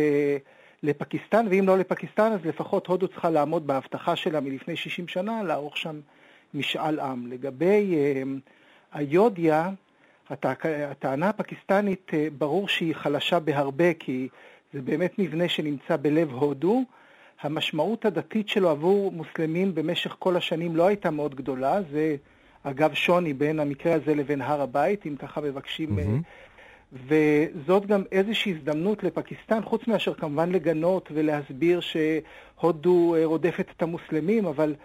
לפקיסטן, 0.84 1.46
ואם 1.50 1.68
לא 1.68 1.78
לפקיסטן, 1.78 2.32
אז 2.32 2.46
לפחות 2.46 2.88
הודו 2.88 3.08
צריכה 3.08 3.30
לעמוד 3.30 3.68
בהבטחה 3.68 4.16
שלה 4.16 4.40
מלפני 4.40 4.76
60 4.76 5.08
שנה, 5.08 5.44
לערוך 5.44 5.78
שם 5.78 6.00
משאל 6.54 7.00
עם. 7.00 7.28
לגבי 7.28 7.96
uh, 7.96 8.28
היודיה, 8.94 9.70
הטענה 10.30 11.30
הפקיסטנית 11.30 12.12
ברור 12.38 12.68
שהיא 12.68 12.96
חלשה 12.96 13.40
בהרבה 13.40 13.94
כי 13.94 14.28
זה 14.74 14.82
באמת 14.82 15.20
מבנה 15.20 15.50
שנמצא 15.50 15.98
בלב 16.02 16.32
הודו. 16.32 16.84
המשמעות 17.42 18.06
הדתית 18.06 18.50
שלו 18.50 18.70
עבור 18.70 19.12
מוסלמים 19.12 19.76
במשך 19.76 20.16
כל 20.20 20.38
השנים 20.38 20.76
לא 20.76 20.88
הייתה 20.88 21.12
מאוד 21.12 21.36
גדולה, 21.36 21.82
זה 21.92 22.16
אגב 22.64 22.94
שוני 22.94 23.34
בין 23.34 23.60
המקרה 23.60 23.94
הזה 23.94 24.16
לבין 24.16 24.42
הר 24.42 24.62
הבית, 24.62 25.06
אם 25.06 25.16
ככה 25.16 25.42
מבקשים, 25.42 26.00
mm-hmm. 26.00 26.53
וזאת 27.08 27.86
גם 27.86 28.04
איזושהי 28.12 28.56
הזדמנות 28.56 29.04
לפקיסטן, 29.04 29.62
חוץ 29.64 29.82
מאשר 29.88 30.14
כמובן 30.14 30.52
לגנות 30.52 31.10
ולהסביר 31.14 31.80
שהודו 31.80 33.16
רודפת 33.26 33.66
את 33.78 33.82
המוסלמים, 33.82 34.46
אבל 34.46 34.76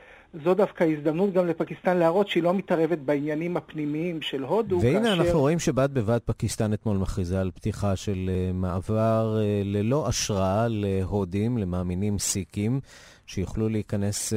זו 0.44 0.54
דווקא 0.54 0.84
הזדמנות 0.84 1.32
גם 1.32 1.46
לפקיסטן 1.46 1.96
להראות 1.96 2.28
שהיא 2.28 2.42
לא 2.42 2.54
מתערבת 2.54 2.98
בעניינים 2.98 3.56
הפנימיים 3.56 4.22
של 4.22 4.42
הודו. 4.42 4.80
והנה 4.82 5.00
כאשר... 5.00 5.22
אנחנו 5.22 5.40
רואים 5.40 5.58
שבד 5.58 5.88
בבד 5.94 6.18
פקיסטן 6.24 6.72
אתמול 6.72 6.96
מכריזה 6.96 7.40
על 7.40 7.50
פתיחה 7.54 7.96
של 7.96 8.30
uh, 8.30 8.52
מעבר 8.52 9.36
uh, 9.38 9.64
ללא 9.64 10.08
השראה 10.08 10.66
להודים, 10.68 11.58
למאמינים 11.58 12.18
סיקים, 12.18 12.80
שיוכלו 13.28 13.68
להיכנס 13.68 14.32
uh, 14.32 14.36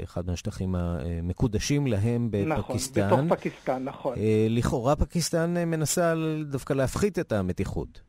לאחד 0.00 0.26
מהשטחים 0.26 0.74
המקודשים 0.74 1.86
להם 1.86 2.28
בפקיסטן. 2.30 3.06
נכון, 3.06 3.26
בתוך 3.26 3.38
פקיסטן, 3.38 3.84
נכון. 3.84 4.14
Uh, 4.14 4.18
לכאורה 4.48 4.96
פקיסטן 4.96 5.54
uh, 5.56 5.64
מנסה 5.64 6.14
דווקא 6.44 6.72
להפחית 6.72 7.18
את 7.18 7.32
המתיחות. 7.32 8.00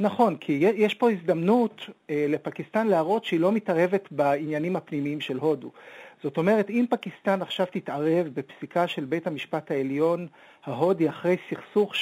נכון, 0.00 0.36
כי 0.36 0.52
יש 0.52 0.94
פה 0.94 1.10
הזדמנות 1.10 1.80
אה, 2.10 2.26
לפקיסטן 2.28 2.86
להראות 2.86 3.24
שהיא 3.24 3.40
לא 3.40 3.52
מתערבת 3.52 4.08
בעניינים 4.10 4.76
הפנימיים 4.76 5.20
של 5.20 5.38
הודו. 5.38 5.70
זאת 6.22 6.36
אומרת, 6.36 6.70
אם 6.70 6.84
פקיסטן 6.90 7.42
עכשיו 7.42 7.66
תתערב 7.72 8.28
בפסיקה 8.34 8.88
של 8.88 9.04
בית 9.04 9.26
המשפט 9.26 9.70
העליון 9.70 10.26
ההודי 10.64 11.08
אחרי 11.08 11.36
סכסוך 11.50 11.94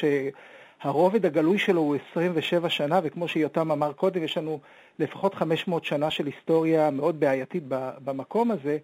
שהרובד 0.85 1.27
הגלוי 1.27 1.59
שלו 1.59 1.81
הוא 1.81 1.97
27 2.11 2.71
שנה, 2.71 3.01
וכמו 3.03 3.29
שיותם 3.29 3.71
אמר 3.71 3.93
קודם, 3.93 4.23
יש 4.25 4.39
לנו 4.39 4.61
לפחות 4.99 5.35
500 5.35 5.85
שנה 5.85 6.11
של 6.11 6.27
היסטוריה 6.27 6.91
מאוד 6.91 7.21
בעייתית 7.21 7.63
במקום 8.05 8.51
הזה, 8.51 8.79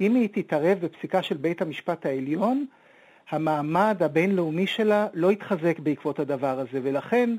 אם 0.00 0.14
היא 0.14 0.28
תתערב 0.32 0.78
בפסיקה 0.80 1.22
של 1.22 1.36
בית 1.36 1.62
המשפט 1.62 2.06
העליון, 2.06 2.66
המעמד 3.30 4.02
הבינלאומי 4.02 4.66
שלה 4.66 5.06
לא 5.14 5.32
יתחזק 5.32 5.78
בעקבות 5.78 6.18
הדבר 6.18 6.58
הזה, 6.58 6.80
ולכן 6.82 7.30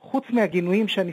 חוץ 0.00 0.24
מהגינויים 0.30 0.88
שאני, 0.88 1.12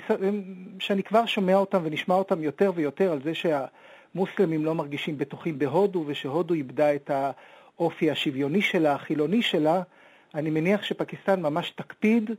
שאני 0.80 1.04
כבר 1.04 1.26
שומע 1.26 1.56
אותם 1.56 1.80
ונשמע 1.84 2.15
אותם 2.15 2.43
יותר 2.43 2.72
ויותר 2.76 3.12
על 3.12 3.22
זה 3.24 3.32
שהמוסלמים 3.34 4.65
לא 4.65 4.76
מרגישים 4.76 5.17
בטוחים 5.17 5.60
בהודו 5.60 6.04
ושהודו 6.08 6.54
איבדה 6.54 6.96
את 6.96 7.12
האופי 7.13 8.12
השוויוני 8.12 8.62
שלה, 8.62 8.93
החילוני 8.93 9.41
שלה, 9.41 9.82
אני 10.36 10.50
מניח 10.50 10.84
שפקיסטן 10.84 11.41
ממש 11.41 11.69
תקפיד 11.69 12.32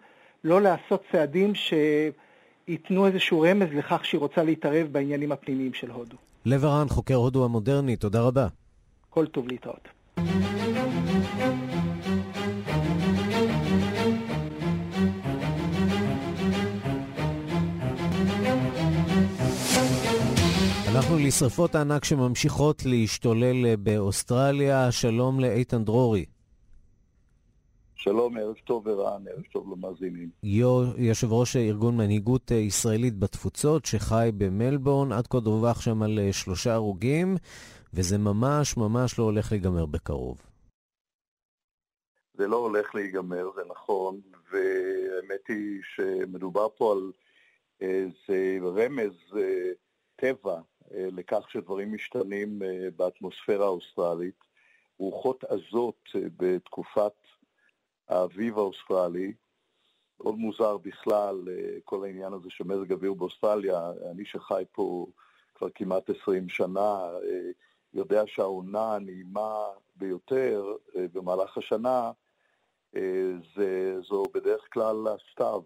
לא 0.45 0.61
לעשות 0.61 1.03
צעדים 1.13 1.53
שייתנו 1.55 3.07
איזשהו 3.07 3.41
רמז 3.41 3.69
לכך 3.75 4.05
שהיא 4.05 4.19
רוצה 4.19 4.43
להתערב 4.43 4.87
בעניינים 4.93 5.33
הפנימיים 5.33 5.75
של 5.75 5.91
הודו. 5.91 6.17
לב 6.47 6.65
הרן, 6.65 6.89
חוקר 6.89 7.15
הודו 7.15 7.45
המודרני, 7.45 7.97
תודה 7.97 8.21
רבה. 8.21 8.47
כל 9.11 9.27
טוב 9.27 9.49
להתראות. 9.49 9.89
אנחנו 20.95 21.19
לשרפות 21.19 21.75
הענק 21.75 22.05
שממשיכות 22.05 22.83
להשתולל 22.87 23.77
באוסטרליה. 23.77 24.93
שלום 24.93 25.41
לאיתן 25.41 25.85
דרורי. 25.85 26.25
שלום, 28.05 28.37
ערב 28.37 28.57
טוב 28.64 28.87
ורען, 28.87 29.29
ערב 29.29 29.43
טוב 29.53 29.73
למאזינים. 29.73 30.31
יושב 30.43 31.33
ראש 31.33 31.57
ארגון 31.57 31.97
מנהיגות 31.97 32.51
ישראלית 32.51 33.19
בתפוצות 33.19 33.85
שחי 33.85 34.31
במלבורן, 34.38 35.12
עד 35.12 35.27
כה 35.27 35.40
דווח 35.40 35.81
שם 35.81 36.03
על 36.03 36.19
שלושה 36.33 36.75
הרוגים, 36.75 37.35
וזה 37.95 38.19
ממש 38.19 38.77
ממש 38.77 39.19
לא 39.19 39.25
הולך 39.25 39.53
להיגמר 39.53 39.87
בקרוב. 39.87 40.38
זה 42.35 42.47
לא 42.47 42.57
הולך 42.57 42.95
להיגמר, 42.95 43.49
זה 43.57 43.62
נכון, 43.69 44.21
והאמת 44.53 45.49
היא 45.49 45.81
שמדובר 45.83 46.69
פה 46.77 46.93
על 46.93 47.12
איזה 47.81 48.59
רמז 48.62 49.37
אה, 49.37 49.71
טבע 50.17 50.61
אה, 50.95 51.07
לכך 51.12 51.51
שדברים 51.51 51.95
משתנים 51.95 52.62
אה, 52.62 52.88
באטמוספירה 52.97 53.67
האוסטרלית. 53.67 54.45
רוחות 54.99 55.45
עזות 55.45 56.09
בתקופת 56.37 57.12
האביב 58.09 58.59
האוסטרלי, 58.59 59.33
מאוד 60.21 60.35
מוזר 60.35 60.77
בכלל 60.77 61.49
כל 61.85 62.05
העניין 62.05 62.33
הזה 62.33 62.51
של 62.51 62.64
מזג 62.64 62.93
אוויר 62.93 63.14
באוסטרליה. 63.14 63.93
אני 64.11 64.25
שחי 64.25 64.62
פה 64.73 65.07
כבר 65.55 65.69
כמעט 65.75 66.11
20 66.11 66.49
שנה, 66.49 66.99
יודע 67.95 68.23
שהעונה 68.27 68.95
הנעימה 68.95 69.55
ביותר 69.97 70.77
במהלך 70.95 71.59
השנה 71.59 72.11
זה, 73.57 74.01
זו 74.09 74.23
בדרך 74.35 74.69
כלל 74.73 75.07
הסתיו. 75.09 75.62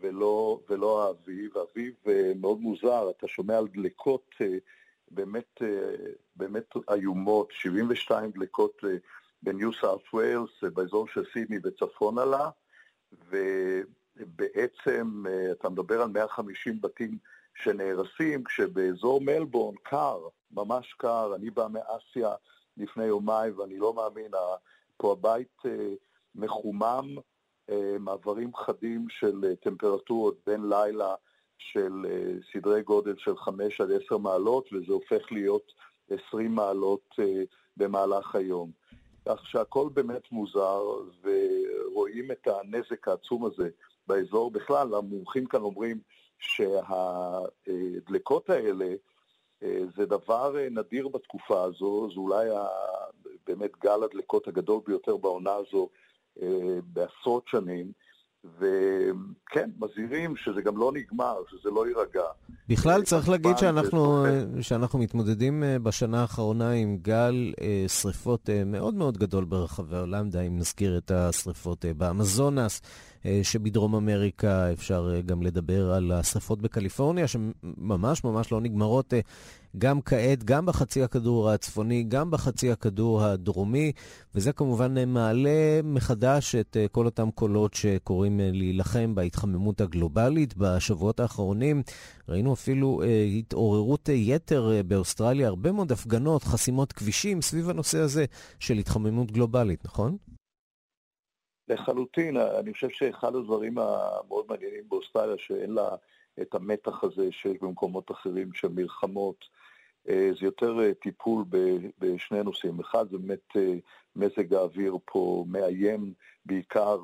ולא, 0.00 0.60
ולא 0.68 1.06
האביב. 1.06 1.58
האביב 1.58 1.94
אה, 2.06 2.32
מאוד 2.40 2.60
מוזר, 2.60 3.10
אתה 3.10 3.28
שומע 3.28 3.58
על 3.58 3.68
דלקות 3.68 4.34
אה, 4.40 4.46
באמת, 5.10 5.62
אה, 5.62 5.94
באמת 6.36 6.74
איומות, 6.90 7.48
72 7.50 8.30
דלקות 8.30 8.82
בניו 9.44 9.72
סארט 9.72 10.00
ווילס, 10.12 10.64
באזור 10.74 11.08
של 11.08 11.24
סידני 11.32 11.58
וצפון 11.64 12.14
לה, 12.14 12.50
ובעצם 13.28 15.24
אתה 15.52 15.68
מדבר 15.68 16.02
על 16.02 16.08
150 16.08 16.80
בתים 16.80 17.18
שנהרסים, 17.54 18.44
כשבאזור 18.44 19.20
מלבורן 19.20 19.76
קר, 19.82 20.18
ממש 20.50 20.94
קר, 20.98 21.34
אני 21.34 21.50
בא 21.50 21.66
מאסיה 21.72 22.34
לפני 22.76 23.04
יומיים 23.04 23.58
ואני 23.58 23.78
לא 23.78 23.94
מאמין, 23.94 24.30
פה 24.96 25.12
הבית 25.12 25.62
מחומם, 26.34 27.16
אה, 27.70 27.96
מעברים 28.00 28.56
חדים 28.56 29.06
של 29.08 29.44
אה, 29.44 29.56
טמפרטורות 29.56 30.36
בין 30.46 30.68
לילה 30.68 31.14
של 31.58 32.06
אה, 32.08 32.32
סדרי 32.52 32.82
גודל 32.82 33.14
של 33.18 33.36
5 33.36 33.80
עד 33.80 33.90
10 33.90 34.18
מעלות, 34.18 34.72
וזה 34.72 34.92
הופך 34.92 35.32
להיות 35.32 35.72
20 36.10 36.54
מעלות 36.54 37.14
במהלך 37.76 38.34
היום. 38.34 38.70
כך 39.28 39.46
שהכל 39.46 39.88
באמת 39.94 40.32
מוזר, 40.32 40.82
ורואים 41.22 42.32
את 42.32 42.46
הנזק 42.46 43.08
העצום 43.08 43.46
הזה 43.46 43.68
באזור. 44.06 44.50
בכלל, 44.50 44.94
המומחים 44.94 45.46
כאן 45.46 45.60
אומרים 45.60 45.98
שהדלקות 46.38 48.50
האלה 48.50 48.94
זה 49.96 50.06
דבר 50.06 50.54
נדיר 50.70 51.08
בתקופה 51.08 51.62
הזו, 51.62 52.08
זה 52.14 52.20
אולי 52.20 52.48
באמת 53.46 53.70
גל 53.78 54.02
הדלקות 54.02 54.48
הגדול 54.48 54.80
ביותר 54.86 55.16
בעונה 55.16 55.54
הזו 55.54 55.88
אה, 56.42 56.78
בעשרות 56.84 57.48
שנים, 57.48 57.92
וכן, 58.58 59.70
מזהירים 59.78 60.36
שזה 60.36 60.62
גם 60.62 60.76
לא 60.76 60.92
נגמר, 60.94 61.36
שזה 61.50 61.70
לא 61.70 61.86
יירגע. 61.86 62.22
בכלל 62.68 63.02
צריך 63.02 63.28
להגיד 63.28 63.58
שאנחנו, 63.58 64.24
שאנחנו 64.60 64.98
מתמודדים 64.98 65.64
אה, 65.64 65.78
בשנה 65.78 66.20
האחרונה 66.20 66.70
עם 66.70 66.96
גל 67.02 67.52
אה, 67.60 67.84
שריפות 67.88 68.50
מאוד 68.66 68.94
מאוד 68.94 69.18
גדול 69.18 69.44
ברחבי 69.44 69.96
העולם, 69.96 70.30
די 70.30 70.46
אם 70.46 70.58
נזכיר 70.58 70.98
את 70.98 71.10
השריפות 71.10 71.84
באמזונס. 71.96 72.82
שבדרום 73.42 73.94
אמריקה 73.94 74.72
אפשר 74.72 75.20
גם 75.26 75.42
לדבר 75.42 75.92
על 75.92 76.12
השרפות 76.12 76.62
בקליפורניה, 76.62 77.28
שממש 77.28 78.24
ממש 78.24 78.52
לא 78.52 78.60
נגמרות 78.60 79.14
גם 79.78 80.00
כעת, 80.00 80.44
גם 80.44 80.66
בחצי 80.66 81.02
הכדור 81.02 81.50
הצפוני, 81.50 82.04
גם 82.08 82.30
בחצי 82.30 82.70
הכדור 82.70 83.22
הדרומי, 83.22 83.92
וזה 84.34 84.52
כמובן 84.52 85.08
מעלה 85.08 85.80
מחדש 85.84 86.54
את 86.54 86.76
אה, 86.76 86.88
כל 86.88 87.06
אותם 87.06 87.30
קולות 87.30 87.74
שקוראים 87.74 88.40
אה, 88.40 88.50
להילחם 88.52 89.14
בהתחממות 89.14 89.80
הגלובלית. 89.80 90.54
בשבועות 90.56 91.20
האחרונים 91.20 91.82
ראינו 92.28 92.52
אפילו 92.52 93.02
אה, 93.02 93.22
התעוררות 93.22 94.08
יתר 94.12 94.82
באוסטרליה, 94.86 95.48
הרבה 95.48 95.72
מאוד 95.72 95.92
הפגנות, 95.92 96.44
חסימות 96.44 96.92
כבישים 96.92 97.42
סביב 97.42 97.70
הנושא 97.70 97.98
הזה 97.98 98.24
של 98.58 98.74
התחממות 98.74 99.32
גלובלית, 99.32 99.84
נכון? 99.84 100.16
לחלוטין, 101.68 102.36
אני 102.36 102.72
חושב 102.72 102.88
שאחד 102.88 103.34
הדברים 103.34 103.78
המאוד 103.78 104.44
מעניינים 104.48 104.88
באוסטרליה, 104.88 105.38
שאין 105.38 105.70
לה 105.70 105.88
את 106.42 106.54
המתח 106.54 107.04
הזה 107.04 107.32
שיש 107.32 107.56
במקומות 107.60 108.10
אחרים 108.10 108.52
של 108.54 108.68
מלחמות, 108.68 109.44
אה, 110.08 110.30
זה 110.40 110.46
יותר 110.46 110.80
אה, 110.80 110.94
טיפול 110.94 111.44
בשני 111.98 112.42
נושאים. 112.42 112.80
אחד, 112.80 113.10
זה 113.10 113.18
באמת 113.18 113.56
אה, 113.56 113.74
מזג 114.16 114.54
האוויר 114.54 114.98
פה 115.04 115.44
מאיים, 115.48 116.12
בעיקר 116.46 116.98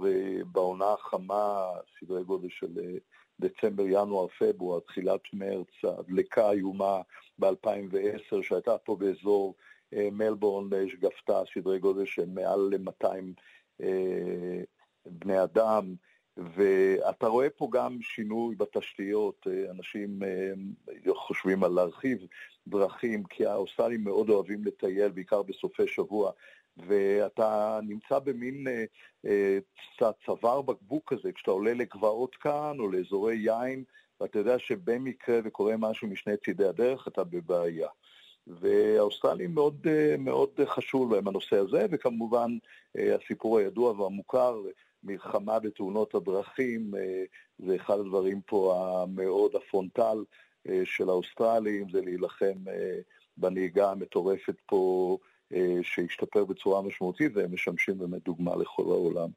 בעונה 0.52 0.92
החמה, 0.92 1.66
סדרי 2.00 2.24
גודל 2.24 2.48
של 2.50 2.98
דצמבר, 3.40 3.84
ינואר, 3.86 4.26
פברואר, 4.28 4.80
תחילת 4.80 5.20
מרץ, 5.32 5.66
הדלקה 5.84 6.48
האיומה 6.48 7.00
ב-2010 7.38 8.42
שהייתה 8.42 8.78
פה 8.78 8.96
באזור 8.96 9.54
מלבורן, 9.92 10.88
שגפתה 10.88 11.42
סדרי 11.54 11.78
גודל 11.78 12.04
של 12.04 12.26
מעל 12.26 12.60
ל-200 12.60 13.40
בני 15.06 15.42
אדם. 15.42 15.94
ואתה 16.36 17.26
רואה 17.26 17.50
פה 17.50 17.68
גם 17.72 17.98
שינוי 18.02 18.54
בתשתיות, 18.54 19.46
אנשים 19.70 20.18
חושבים 21.14 21.64
על 21.64 21.72
להרחיב 21.72 22.26
דרכים, 22.66 23.24
כי 23.24 23.46
האוסטרלים 23.46 24.04
מאוד 24.04 24.28
אוהבים 24.30 24.64
לטייל, 24.64 25.08
בעיקר 25.08 25.42
בסופי 25.42 25.86
שבוע, 25.86 26.32
ואתה 26.76 27.80
נמצא 27.82 28.18
במין 28.18 28.66
אה, 28.68 28.84
אה, 29.26 29.58
צוואר 30.26 30.62
בקבוק 30.62 31.12
כזה, 31.12 31.32
כשאתה 31.32 31.50
עולה 31.50 31.74
לגבעות 31.74 32.36
כאן 32.36 32.76
או 32.78 32.90
לאזורי 32.90 33.36
יין, 33.36 33.84
ואתה 34.20 34.38
יודע 34.38 34.58
שבמקרה 34.58 35.38
וקורה 35.44 35.76
משהו 35.76 36.08
משני 36.08 36.36
צידי 36.36 36.64
הדרך, 36.64 37.08
אתה 37.08 37.24
בבעיה. 37.24 37.88
והאוסטרלים 38.60 39.54
מאוד, 39.54 39.86
אה, 39.86 40.14
מאוד 40.18 40.50
חשוב 40.66 41.14
להם 41.14 41.28
הנושא 41.28 41.56
הזה, 41.56 41.86
וכמובן 41.90 42.58
אה, 42.98 43.16
הסיפור 43.16 43.58
הידוע 43.58 44.00
והמוכר, 44.00 44.62
מלחמה 45.04 45.58
בתאונות 45.58 46.14
הדרכים, 46.14 46.94
אה, 46.96 47.22
זה 47.58 47.76
אחד 47.76 47.98
הדברים 47.98 48.40
פה 48.46 48.74
המאוד 49.02 49.54
הפרונטל 49.54 50.24
של 50.84 51.08
האוסטרלים, 51.08 51.90
זה 51.90 52.00
להילחם 52.00 52.64
בנהיגה 53.36 53.90
המטורפת 53.90 54.54
פה, 54.66 55.18
שהשתפר 55.82 56.44
בצורה 56.44 56.82
משמעותית, 56.82 57.32
והם 57.34 57.54
משמשים 57.54 57.98
באמת 57.98 58.24
דוגמה 58.24 58.56
לכל 58.56 58.82
העולם. 58.82 59.28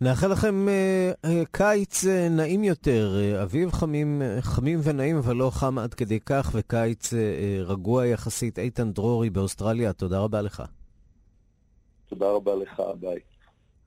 נאחל 0.00 0.32
לכם 0.32 0.66
uh, 0.68 1.28
קיץ 1.52 2.04
uh, 2.04 2.08
נעים 2.30 2.64
יותר, 2.64 3.16
uh, 3.16 3.42
אביב 3.42 3.72
חמים, 3.72 4.22
חמים 4.40 4.80
ונעים, 4.82 5.16
אבל 5.16 5.36
לא 5.36 5.50
חם 5.50 5.78
עד 5.78 5.94
כדי 5.94 6.20
כך, 6.20 6.50
וקיץ 6.54 7.12
uh, 7.12 7.16
רגוע 7.64 8.06
יחסית. 8.06 8.58
איתן 8.58 8.92
דרורי 8.92 9.30
באוסטרליה, 9.30 9.92
תודה 9.92 10.18
רבה 10.18 10.42
לך. 10.42 10.62
תודה 12.08 12.26
רבה 12.30 12.54
לך, 12.54 12.82
ביי. 13.00 13.18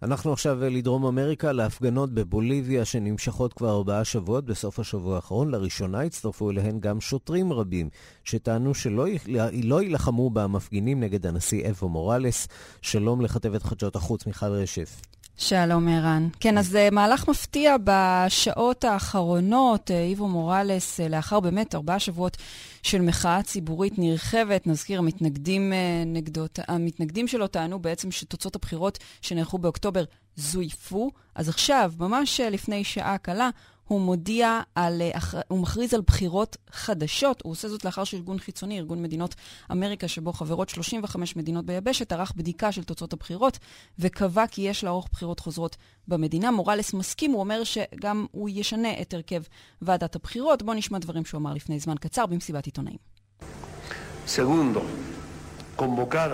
אנחנו 0.02 0.34
עכשיו 0.34 0.58
לדרום 0.62 1.06
אמריקה, 1.06 1.52
להפגנות 1.52 2.14
בבוליביה 2.14 2.86
שנמשכות 2.86 3.54
כבר 3.54 3.70
ארבעה 3.70 4.06
שבועות. 4.06 4.46
בסוף 4.46 4.80
השבוע 4.80 5.16
האחרון 5.16 5.52
לראשונה 5.52 6.02
הצטרפו 6.02 6.50
אליהן 6.50 6.80
גם 6.80 7.02
שוטרים 7.02 7.54
רבים, 7.54 7.90
שטענו 8.24 8.74
שלא 8.74 9.06
לא 9.64 9.82
יילחמו 9.82 10.30
במפגינים 10.30 11.00
נגד 11.00 11.26
הנשיא 11.26 11.70
אבו 11.70 11.90
מוראלס. 11.90 12.48
שלום 12.82 13.22
לכתבת 13.22 13.64
חדשות 13.64 13.96
החוץ 13.96 14.26
מיכל 14.26 14.46
רשף. 14.46 15.02
שלום, 15.40 15.88
ערן. 15.88 16.28
כן, 16.40 16.58
אז 16.58 16.76
uh, 16.76 16.94
מהלך 16.94 17.30
מפתיע 17.30 17.76
בשעות 17.84 18.84
האחרונות, 18.84 19.92
uh, 19.92 19.94
איבו 19.94 20.28
מוראלס, 20.28 21.00
uh, 21.00 21.10
לאחר 21.10 21.40
באמת 21.40 21.76
ארבעה 21.76 22.00
שבועות 22.00 22.38
של 22.84 23.02
מחאה 23.02 23.44
ציבורית 23.44 23.94
נרחבת, 23.98 24.68
נזכיר, 24.68 25.00
המתנגדים, 25.00 25.74
נגדו, 26.06 26.46
המתנגדים 26.68 27.28
שלו 27.28 27.48
טענו 27.48 27.80
בעצם 27.80 28.12
שתוצאות 28.12 28.56
הבחירות 28.56 29.00
שנערכו 29.22 29.58
באוקטובר 29.58 30.04
זויפו. 30.36 31.12
אז 31.36 31.50
עכשיו, 31.50 31.94
ממש 32.00 32.40
לפני 32.40 32.84
שעה 32.84 33.18
קלה, 33.18 33.50
הוא 33.88 34.02
מודיע 34.02 34.62
על, 34.76 35.02
אה, 35.02 35.42
הוא 35.48 35.60
מכריז 35.60 35.94
על 35.94 36.02
בחירות 36.02 36.58
חדשות. 36.72 37.42
הוא 37.42 37.52
עושה 37.52 37.70
זאת 37.70 37.86
לאחר 37.86 38.04
שארגון 38.04 38.40
חיצוני, 38.40 38.80
ארגון 38.80 39.02
מדינות 39.02 39.36
אמריקה, 39.72 40.08
שבו 40.08 40.34
חברות 40.34 40.70
35 40.70 41.36
מדינות 41.36 41.66
ביבשת, 41.66 42.12
ערך 42.12 42.34
בדיקה 42.36 42.72
של 42.72 42.84
תוצאות 42.84 43.14
הבחירות, 43.14 43.58
וקבע 44.00 44.48
כי 44.48 44.62
יש 44.62 44.84
לערוך 44.84 45.08
בחירות 45.12 45.40
חוזרות 45.40 45.78
במדינה. 46.08 46.52
מוראלס 46.52 46.94
מסכים, 46.94 47.32
הוא 47.32 47.40
אומר 47.40 47.64
שגם 47.64 48.26
הוא 48.32 48.50
ישנה 48.50 49.02
את 49.02 49.14
הרכב 49.14 49.42
ועדת 49.82 50.16
הבחירות. 50.16 50.64
בואו 50.64 50.78
נשמע 50.78 51.00
דברים 51.00 51.26
שהוא 51.26 51.40
אמר 51.40 51.54
לפני 51.54 51.80
זמן 51.80 51.96
קצר 52.00 52.26
במסיבת 52.26 52.66
עיתונאים. 52.66 52.98
Segundo, 54.38 54.82
convocar 55.78 56.30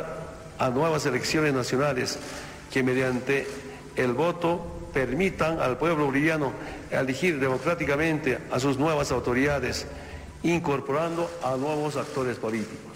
a 0.57 0.69
nuevas 0.71 1.05
elecciones 1.05 1.53
nacionales 1.53 2.17
que 2.71 2.81
mediante 2.81 3.45
el 4.03 4.11
voto 4.13 4.49
permitan 4.93 5.60
al 5.60 5.77
pueblo 5.77 6.06
boliviano 6.06 6.53
elegir 6.91 7.39
democráticamente 7.39 8.38
a 8.51 8.60
sus 8.60 8.77
nuevas 8.77 9.12
autoridades, 9.12 9.88
incorporando 10.43 11.29
a 11.43 11.58
nuevos 11.58 11.97
actores 11.97 12.38
políticos. 12.38 12.92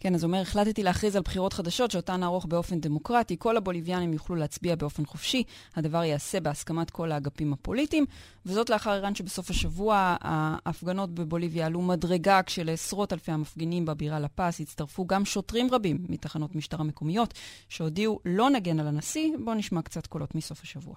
כן, 0.00 0.14
אז 0.14 0.22
הוא 0.22 0.28
אומר, 0.28 0.40
החלטתי 0.40 0.82
להכריז 0.82 1.16
על 1.16 1.22
בחירות 1.22 1.52
חדשות 1.52 1.90
שאותן 1.90 2.20
נערוך 2.20 2.46
באופן 2.46 2.80
דמוקרטי. 2.80 3.36
כל 3.38 3.56
הבוליביאנים 3.56 4.12
יוכלו 4.12 4.36
להצביע 4.36 4.76
באופן 4.76 5.06
חופשי. 5.06 5.42
הדבר 5.76 6.04
ייעשה 6.04 6.40
בהסכמת 6.40 6.90
כל 6.90 7.12
האגפים 7.12 7.52
הפוליטיים. 7.52 8.04
וזאת 8.46 8.70
לאחר 8.70 8.94
איראן 8.94 9.14
שבסוף 9.14 9.50
השבוע 9.50 10.16
ההפגנות 10.20 11.14
בבוליביה 11.14 11.66
עלו 11.66 11.82
מדרגה, 11.82 12.42
כשלעשרות 12.42 13.12
אלפי 13.12 13.32
המפגינים 13.32 13.84
בבירה 13.84 14.20
לפס 14.20 14.60
הצטרפו 14.60 15.06
גם 15.06 15.24
שוטרים 15.24 15.68
רבים 15.72 15.98
מתחנות 16.08 16.54
משטר 16.54 16.80
המקומיות, 16.80 17.34
שהודיעו 17.68 18.20
לא 18.24 18.50
נגן 18.50 18.80
על 18.80 18.86
הנשיא. 18.86 19.30
בואו 19.44 19.56
נשמע 19.56 19.82
קצת 19.82 20.06
קולות 20.06 20.34
מסוף 20.34 20.62
השבוע. 20.62 20.94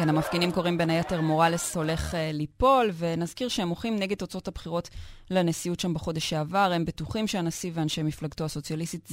כן, 0.00 0.08
המפגינים 0.08 0.52
קוראים 0.52 0.78
בין 0.78 0.90
היתר 0.90 1.20
מוראלס 1.20 1.76
הולך 1.76 2.14
uh, 2.14 2.16
ליפול, 2.32 2.90
ונזכיר 2.98 3.48
שהם 3.48 3.68
מוחים 3.68 3.96
נגד 3.96 4.16
תוצאות 4.16 4.48
הבחירות 4.48 4.88
לנשיאות 5.30 5.80
שם 5.80 5.94
בחודש 5.94 6.30
שעבר. 6.30 6.72
הם 6.74 6.84
בטוחים 6.84 7.26
שהנשיא 7.26 7.70
ואנשי 7.74 8.02
מפלגתו 8.02 8.44
הסוציאליסטית 8.44 9.08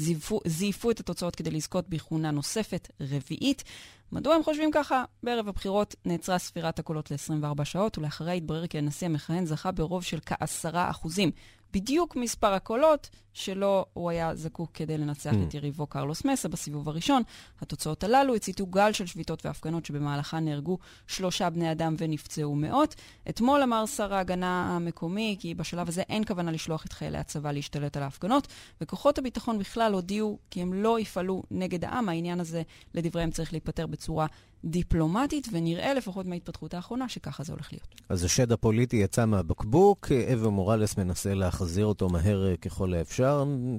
זייפו, 0.45 0.91
את 0.91 0.99
התוצאות 0.99 1.35
כדי 1.35 1.51
לזכות 1.51 1.89
בכהונה 1.89 2.31
נוספת, 2.31 2.87
רביעית. 3.01 3.63
מדוע 4.11 4.35
הם 4.35 4.43
חושבים 4.43 4.71
ככה? 4.71 5.03
בערב 5.23 5.47
הבחירות 5.47 5.95
נעצרה 6.05 6.37
ספירת 6.37 6.79
הקולות 6.79 7.11
ל-24 7.11 7.63
שעות, 7.63 7.97
ולאחריה 7.97 8.33
התברר 8.33 8.67
כי 8.67 8.77
הנשיא 8.77 9.07
המכהן 9.07 9.45
זכה 9.45 9.71
ברוב 9.71 10.03
של 10.03 10.19
כעשרה 10.25 10.89
אחוזים. 10.89 11.31
בדיוק 11.73 12.15
מספר 12.15 12.53
הקולות 12.53 13.09
שלו 13.37 13.85
הוא 13.93 14.09
היה 14.09 14.35
זקוק 14.35 14.69
כדי 14.73 14.97
לנצח 14.97 15.31
mm. 15.31 15.47
את 15.47 15.53
יריבו 15.53 15.87
קרלוס 15.87 16.25
מסה 16.25 16.49
בסיבוב 16.49 16.89
הראשון. 16.89 17.23
התוצאות 17.61 18.03
הללו 18.03 18.35
הציתו 18.35 18.65
גל 18.65 18.91
של 18.91 19.05
שביתות 19.05 19.45
והפגנות 19.45 19.85
שבמהלכן 19.85 20.45
נהרגו 20.45 20.77
שלושה 21.07 21.49
בני 21.49 21.71
אדם 21.71 21.95
ונפצעו 21.97 22.55
מאות. 22.55 22.95
אתמול 23.29 23.63
אמר 23.63 23.85
שר 23.85 24.13
ההגנה 24.13 24.75
המקומי 24.75 25.35
כי 25.39 25.53
בשלב 25.53 25.87
הזה 25.87 26.01
אין 26.01 26.25
כוונה 26.25 26.51
לשלוח 26.51 26.85
את 26.85 26.93
חיילי 26.93 27.17
הצבא 27.17 27.51
להשתלט 27.51 27.97
על 27.97 28.03
ההפגנות, 28.03 28.47
וכוחות 28.81 29.17
הביטחון 29.17 29.59
בכלל 29.59 29.93
הודיעו 29.93 30.37
כי 30.51 30.61
הם 30.61 30.73
לא 30.73 30.99
יפעלו 30.99 31.43
נגד 31.51 31.85
העם. 31.85 32.07
העניין 32.09 32.39
הזה, 32.39 32.61
לדבריהם, 32.93 33.31
צריך 33.31 33.53
להיפתר 33.53 33.87
בצורה 33.87 34.27
דיפלומטית, 34.65 35.47
ונראה 35.51 35.93
לפחות 35.93 36.25
מההתפתחות 36.25 36.73
האחרונה 36.73 37.09
שככה 37.09 37.43
זה 37.43 37.53
הולך 37.53 37.73
להיות. 37.73 37.95
אז 38.09 38.23
השד 38.23 38.51
הפוליטי 38.51 38.95
יצא 38.95 39.25
מהבקבוק, 39.25 40.11
אבו 40.33 40.51
מורלס 40.51 40.97
מנסה 40.97 41.33
להחזיר 41.33 41.85
אותו 41.85 42.09
מהר 42.09 42.55
ככל 42.55 42.93
האפשר. 42.93 43.26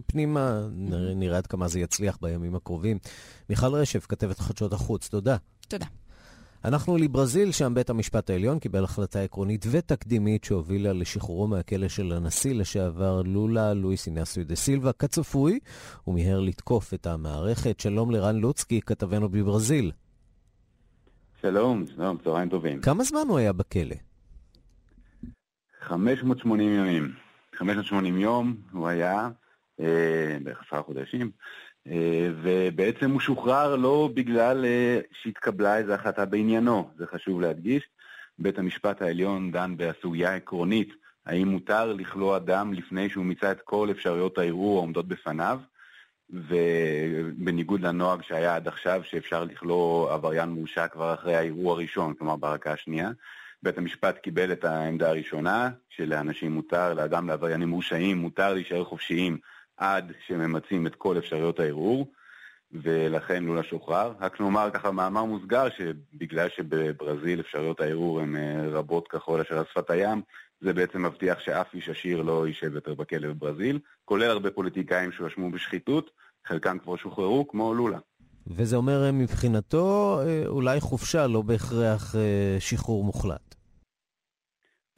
פנימה, 0.06 0.60
נראה 1.16 1.38
עד 1.38 1.46
כמה 1.46 1.68
זה 1.68 1.80
יצליח 1.80 2.18
בימים 2.22 2.54
הקרובים. 2.54 2.98
מיכל 3.50 3.74
רשף, 3.74 4.06
כתבת 4.08 4.38
חדשות 4.38 4.72
החוץ, 4.72 5.08
תודה. 5.08 5.36
תודה. 5.68 5.86
אנחנו 6.64 6.96
לברזיל, 6.96 7.52
שם 7.52 7.72
בית 7.74 7.90
המשפט 7.90 8.30
העליון 8.30 8.58
קיבל 8.58 8.84
החלטה 8.84 9.20
עקרונית 9.20 9.66
ותקדימית 9.70 10.44
שהובילה 10.44 10.92
לשחרורו 10.92 11.46
מהכלא 11.46 11.88
של 11.88 12.12
הנשיא 12.12 12.54
לשעבר 12.54 13.22
לולה 13.22 13.74
לואיס 13.74 14.06
אינסיו 14.06 14.46
דה 14.46 14.56
סילבה. 14.56 14.92
כצפוי, 14.92 15.58
הוא 16.04 16.14
מיהר 16.14 16.40
לתקוף 16.40 16.94
את 16.94 17.06
המערכת. 17.06 17.80
שלום 17.80 18.10
לרן 18.10 18.36
לוצקי, 18.36 18.80
כתבנו 18.80 19.28
בברזיל. 19.28 19.92
שלום, 21.42 21.84
שלום, 21.96 22.16
צהריים 22.24 22.48
טובים. 22.48 22.80
כמה 22.80 23.04
זמן 23.04 23.22
הוא 23.28 23.38
היה 23.38 23.52
בכלא? 23.52 23.96
580 25.80 26.70
ימים. 26.70 27.27
580 27.58 28.18
יום 28.18 28.56
הוא 28.72 28.88
היה, 28.88 29.28
אה, 29.80 30.36
בערך 30.42 30.62
עשרה 30.66 30.82
חודשים, 30.82 31.30
אה, 31.86 32.30
ובעצם 32.42 33.10
הוא 33.10 33.20
שוחרר 33.20 33.76
לא 33.76 34.10
בגלל 34.14 34.64
אה, 34.64 35.00
שהתקבלה 35.22 35.76
איזו 35.76 35.92
החלטה 35.92 36.24
בעניינו, 36.24 36.90
זה 36.98 37.06
חשוב 37.06 37.40
להדגיש. 37.40 37.82
בית 38.38 38.58
המשפט 38.58 39.02
העליון 39.02 39.52
דן 39.52 39.74
בסוגיה 39.76 40.34
עקרונית, 40.34 40.92
האם 41.26 41.48
מותר 41.48 41.92
לכלוא 41.92 42.36
אדם 42.36 42.72
לפני 42.72 43.10
שהוא 43.10 43.24
מיצה 43.24 43.52
את 43.52 43.60
כל 43.60 43.88
אפשרויות 43.90 44.38
הערעור 44.38 44.78
העומדות 44.78 45.08
בפניו. 45.08 45.60
ובניגוד 46.30 47.80
לנוהג 47.80 48.22
שהיה 48.22 48.56
עד 48.56 48.68
עכשיו, 48.68 49.02
שאפשר 49.04 49.44
לכלוא 49.44 50.12
עבריין 50.12 50.48
מורשע 50.48 50.88
כבר 50.88 51.14
אחרי 51.14 51.36
הערעור 51.36 51.72
הראשון, 51.72 52.14
כלומר 52.14 52.36
בערכה 52.36 52.72
השנייה, 52.72 53.10
בית 53.62 53.78
המשפט 53.78 54.18
קיבל 54.18 54.52
את 54.52 54.64
העמדה 54.64 55.08
הראשונה, 55.08 55.70
שלאנשים 55.88 56.52
מותר, 56.52 56.94
לאדם 56.94 57.28
לעבריינים 57.28 57.68
מורשעים, 57.68 58.18
מותר 58.18 58.54
להישאר 58.54 58.84
חופשיים 58.84 59.38
עד 59.76 60.12
שממצים 60.26 60.86
את 60.86 60.94
כל 60.94 61.18
אפשרויות 61.18 61.60
הערעור, 61.60 62.12
ולכן 62.72 63.44
לולה 63.44 63.62
שוחרר. 63.62 64.12
רק 64.20 64.40
נאמר 64.40 64.70
ככה 64.74 64.90
מאמר 64.90 65.24
מוסגר, 65.24 65.68
שבגלל 65.76 66.48
שבברזיל 66.48 67.40
אפשרויות 67.40 67.80
הערעור 67.80 68.20
הן 68.20 68.36
אה, 68.36 68.68
רבות 68.70 69.08
ככל 69.08 69.40
אשר 69.40 69.58
על 69.58 69.64
שפת 69.70 69.90
הים, 69.90 70.22
זה 70.60 70.72
בעצם 70.72 71.06
מבטיח 71.06 71.38
שאף 71.40 71.74
איש 71.74 71.88
עשיר 71.88 72.22
לא 72.22 72.46
יישב 72.46 72.74
יותר 72.74 72.94
בכלא 72.94 73.28
בברזיל, 73.28 73.78
כולל 74.04 74.30
הרבה 74.30 74.50
פוליטיקאים 74.50 75.12
שהואשמו 75.12 75.50
בשחיתות, 75.50 76.10
חלקם 76.46 76.78
כבר 76.78 76.96
שוחררו, 76.96 77.48
כמו 77.48 77.74
לולה. 77.74 77.98
וזה 78.46 78.76
אומר 78.76 79.04
אה, 79.04 79.12
מבחינתו 79.12 80.18
אה, 80.26 80.42
אולי 80.46 80.80
חופשה, 80.80 81.26
לא 81.26 81.42
בהכרח 81.42 82.14
שחרור 82.58 83.04
מוחלט. 83.04 83.47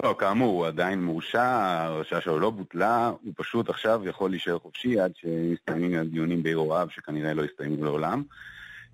לא, 0.03 0.15
כאמור, 0.19 0.59
הוא 0.59 0.67
עדיין 0.67 1.03
מורשע, 1.05 1.43
ההרשעה 1.43 2.21
שלו 2.21 2.41
לא 2.41 2.51
בוטלה, 2.51 3.13
הוא 3.23 3.33
פשוט 3.37 3.69
עכשיו 3.69 4.01
יכול 4.05 4.31
להישאר 4.31 4.59
חופשי 4.59 5.01
עד 5.01 5.13
שיסתיימים 5.17 5.99
הדיונים 5.99 6.43
בערעוריו, 6.43 6.89
שכנראה 6.91 7.35
לא 7.35 7.43
יסתיימו 7.43 7.85
לעולם. 7.85 8.23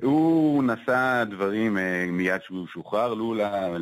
הוא 0.02 0.64
נשא 0.64 1.24
דברים 1.30 1.78
מיד 2.10 2.42
שהוא 2.42 2.66
שוחרר, 2.66 3.14
לולה 3.14 3.76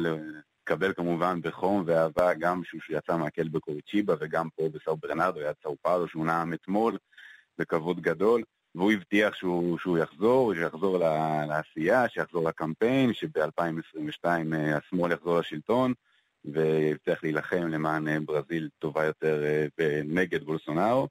התקבל 0.58 0.92
כמובן 0.92 1.40
בחום 1.42 1.82
ואהבה 1.86 2.34
גם 2.34 2.62
כשהוא 2.62 2.80
יצא 2.98 3.16
מהכלא 3.16 3.48
בקוריצ'יבה 3.52 4.14
וגם 4.20 4.48
פה 4.56 4.68
בסאו 4.72 4.96
ברנרדו, 4.96 5.40
היה 5.40 5.52
צאו 5.62 5.76
פאולו 5.82 6.08
שהוא 6.08 6.26
נאם 6.26 6.52
אתמול 6.52 6.98
בכבוד 7.58 8.00
גדול, 8.00 8.42
והוא 8.74 8.92
הבטיח 8.92 9.34
שהוא, 9.34 9.78
שהוא 9.78 9.98
יחזור, 9.98 10.54
שיחזור 10.54 10.98
לעשייה, 11.48 12.08
שיחזור 12.08 12.48
לקמפיין, 12.48 13.12
שב-2022 13.12 14.24
אה, 14.24 14.76
השמאל 14.76 15.12
יחזור 15.12 15.38
לשלטון, 15.38 15.92
והבטיח 16.44 17.22
להילחם 17.22 17.68
למען 17.68 18.08
אה, 18.08 18.20
ברזיל 18.20 18.68
טובה 18.78 19.04
יותר 19.04 19.44
אה, 19.80 20.00
נגד 20.04 20.44
בולסונארו, 20.44 21.08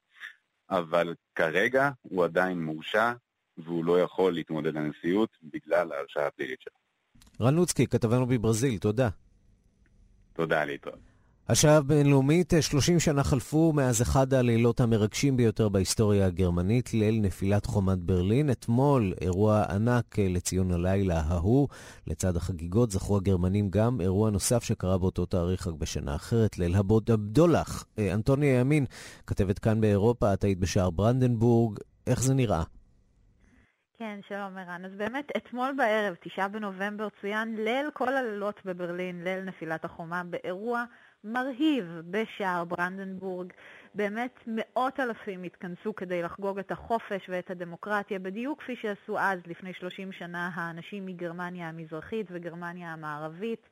אבל 0.70 1.14
כרגע 1.34 1.90
הוא 2.02 2.24
עדיין 2.24 2.62
מורשע, 2.62 3.12
והוא 3.58 3.84
לא 3.84 4.00
יכול 4.00 4.34
להתמודד 4.34 4.74
לנשיאות 4.74 5.30
בגלל 5.42 5.92
ההרשעה 5.92 6.26
הפלילית 6.26 6.60
שלו. 6.60 6.74
רן 7.46 7.54
לוצקי, 7.54 7.86
כתבנו 7.86 8.26
בברזיל, 8.26 8.78
תודה. 8.78 9.08
תודה, 10.32 10.64
להתראות. 10.64 11.13
השעה 11.48 11.76
הבינלאומית, 11.76 12.52
30 12.60 13.00
שנה 13.00 13.24
חלפו 13.24 13.72
מאז 13.72 14.02
אחד 14.02 14.34
הלילות 14.34 14.80
המרגשים 14.80 15.36
ביותר 15.36 15.68
בהיסטוריה 15.68 16.26
הגרמנית, 16.26 16.94
ליל 16.94 17.20
נפילת 17.22 17.66
חומת 17.66 17.98
ברלין. 17.98 18.50
אתמול 18.50 19.12
אירוע 19.20 19.64
ענק 19.70 20.18
לציון 20.18 20.72
הלילה 20.72 21.20
ההוא. 21.20 21.68
לצד 22.06 22.36
החגיגות 22.36 22.90
זכו 22.90 23.16
הגרמנים 23.16 23.70
גם 23.70 24.00
אירוע 24.00 24.30
נוסף 24.30 24.64
שקרה 24.64 24.98
באותו 24.98 25.26
תאריך 25.26 25.66
רק 25.66 25.74
בשנה 25.74 26.14
אחרת, 26.14 26.58
ליל 26.58 26.74
הבוד 26.74 27.10
הבדולח. 27.10 27.84
אה, 27.98 28.14
אנטוניה 28.14 28.60
ימין, 28.60 28.86
כתבת 29.26 29.58
כאן 29.58 29.80
באירופה, 29.80 30.32
את 30.32 30.44
היית 30.44 30.58
בשער 30.58 30.90
ברנדנבורג, 30.90 31.78
איך 32.06 32.22
זה 32.22 32.34
נראה? 32.34 32.62
כן, 33.98 34.20
שלום 34.28 34.56
ערן. 34.58 34.84
אז 34.84 34.92
באמת, 34.96 35.28
אתמול 35.36 35.74
בערב, 35.76 36.14
תשעה 36.24 36.48
בנובמבר, 36.48 37.08
צוין 37.20 37.56
ליל 37.56 37.90
כל 37.92 38.16
הלילות 38.16 38.60
בברלין, 38.64 39.24
ליל 39.24 39.40
נפילת 39.40 39.84
החומה, 39.84 40.22
באירוע 40.24 40.84
מרהיב 41.24 42.02
בשער 42.10 42.64
ברנדנבורג. 42.64 43.52
באמת 43.94 44.38
מאות 44.46 45.00
אלפים 45.00 45.42
התכנסו 45.42 45.94
כדי 45.94 46.22
לחגוג 46.22 46.58
את 46.58 46.70
החופש 46.70 47.28
ואת 47.28 47.50
הדמוקרטיה, 47.50 48.18
בדיוק 48.18 48.62
כפי 48.62 48.76
שעשו 48.76 49.18
אז, 49.18 49.38
לפני 49.46 49.72
30 49.74 50.12
שנה, 50.12 50.50
האנשים 50.54 51.06
מגרמניה 51.06 51.68
המזרחית 51.68 52.26
וגרמניה 52.30 52.92
המערבית. 52.92 53.68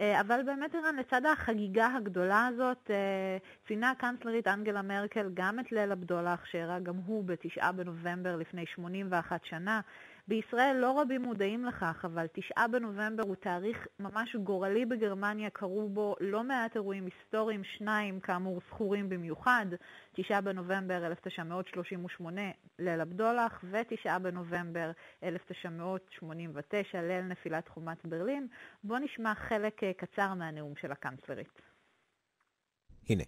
אה, 0.00 0.20
אבל 0.20 0.40
באמת, 0.46 0.74
אירן, 0.74 0.96
לצד 0.96 1.26
החגיגה 1.26 1.88
הגדולה 1.96 2.46
הזאת, 2.46 2.90
אה, 2.90 3.36
ציינה 3.66 3.90
הקנצלרית 3.90 4.48
אנגלה 4.48 4.82
מרקל 4.82 5.30
גם 5.34 5.60
את 5.60 5.72
ליל 5.72 5.92
הבדולח, 5.92 6.44
שאירע 6.44 6.78
גם 6.78 6.96
הוא 7.06 7.24
בתשעה 7.24 7.72
בנובמבר 7.72 8.36
לפני 8.36 8.64
81 8.66 9.44
שנה. 9.44 9.80
בישראל 10.28 10.76
לא 10.80 11.00
רבים 11.00 11.22
מודעים 11.22 11.64
לכך, 11.64 12.04
אבל 12.04 12.26
תשעה 12.32 12.68
בנובמבר 12.68 13.22
הוא 13.22 13.34
תאריך 13.34 13.86
ממש 14.00 14.36
גורלי 14.36 14.84
בגרמניה, 14.84 15.50
קרו 15.50 15.88
בו 15.88 16.16
לא 16.20 16.44
מעט 16.44 16.76
אירועים 16.76 17.06
היסטוריים, 17.06 17.64
שניים 17.64 18.20
כאמור 18.20 18.60
זכורים 18.68 19.08
במיוחד, 19.08 19.66
תשעה 20.12 20.40
בנובמבר 20.40 21.06
1938 21.06 22.40
ליל 22.78 23.00
הבדולח 23.00 23.64
ותשעה 23.70 24.18
בנובמבר 24.18 24.90
1989 25.22 27.02
ליל 27.02 27.22
נפילת 27.22 27.68
חומת 27.68 28.06
ברלין. 28.06 28.46
בואו 28.84 28.98
נשמע 28.98 29.34
חלק 29.34 29.84
אה, 29.84 29.92
קצר 29.92 30.34
מהנאום 30.34 30.72
של 30.80 30.92
הקנצלרית. 30.92 31.62
הנה. 33.08 33.24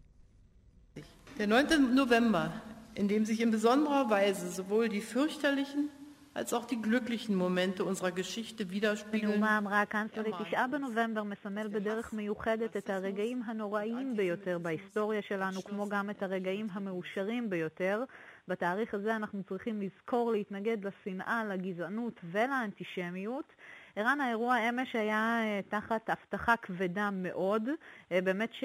Der 1.38 1.46
9. 1.46 1.94
November, 1.94 2.50
in 2.96 3.06
dem 3.06 3.24
sich 3.24 3.40
in 3.40 3.52
besonderer 3.52 4.10
Weise 4.10 4.50
sowohl 4.50 4.88
die 4.88 5.00
fürchterlichen 5.00 5.88
als 6.34 6.52
auch 6.52 6.64
die 6.64 6.80
glücklichen 6.80 7.34
Momente 7.34 7.84
unserer 7.84 8.12
Geschichte 8.12 8.70
widerspiegeln. 8.70 9.32
בנאומה 9.32 9.58
אמרה 9.58 9.80
הקנצלרית, 9.82 10.34
תשעה 10.46 10.66
בנובמבר 10.66 11.22
מסמל 11.22 11.68
בדרך 11.68 12.12
מיוחדת 12.12 12.76
את 12.76 12.90
הרגעים 12.90 13.42
הנוראיים 13.46 14.16
ביותר 14.16 14.58
בהיסטוריה 14.58 15.22
שלנו, 15.22 15.62
כמו 15.62 15.88
גם 15.88 16.10
את 16.10 16.22
הרגעים 16.22 16.66
המאושרים 16.72 17.50
ביותר. 17.50 18.04
בתאריך 18.48 18.94
הזה 18.94 19.16
אנחנו 19.16 19.42
צריכים 19.42 19.82
לזכור 19.82 20.32
להתנגד 20.32 20.76
לשנאה, 20.84 21.44
לגזענות 21.44 22.20
ולאנטישמיות. 22.24 23.52
ערן, 23.96 24.20
האירוע 24.20 24.68
אמש 24.68 24.96
היה 24.96 25.40
אה, 25.42 25.60
תחת 25.68 26.10
הבטחה 26.10 26.56
כבדה 26.56 27.10
מאוד. 27.12 27.68
אה, 28.12 28.20
באמת 28.20 28.50
ש... 28.52 28.64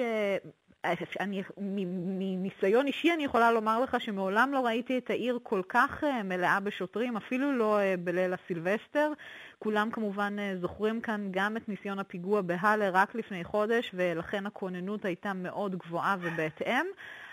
אני, 1.20 1.42
מניסיון 1.58 2.86
אישי 2.86 3.12
אני 3.12 3.24
יכולה 3.24 3.52
לומר 3.52 3.80
לך 3.80 4.00
שמעולם 4.00 4.50
לא 4.52 4.66
ראיתי 4.66 4.98
את 4.98 5.10
העיר 5.10 5.38
כל 5.42 5.62
כך 5.68 6.04
אה, 6.04 6.22
מלאה 6.22 6.60
בשוטרים, 6.60 7.16
אפילו 7.16 7.52
לא 7.52 7.78
אה, 7.80 7.94
בליל 7.98 8.34
הסילבסטר. 8.34 9.12
כולם 9.58 9.90
כמובן 9.90 10.36
אה, 10.38 10.56
זוכרים 10.60 11.00
כאן 11.00 11.28
גם 11.30 11.56
את 11.56 11.68
ניסיון 11.68 11.98
הפיגוע 11.98 12.40
בהאלה 12.40 12.90
רק 12.90 13.14
לפני 13.14 13.44
חודש, 13.44 13.90
ולכן 13.94 14.46
הכוננות 14.46 15.04
הייתה 15.04 15.32
מאוד 15.32 15.76
גבוהה 15.76 16.16
ובהתאם. 16.20 16.86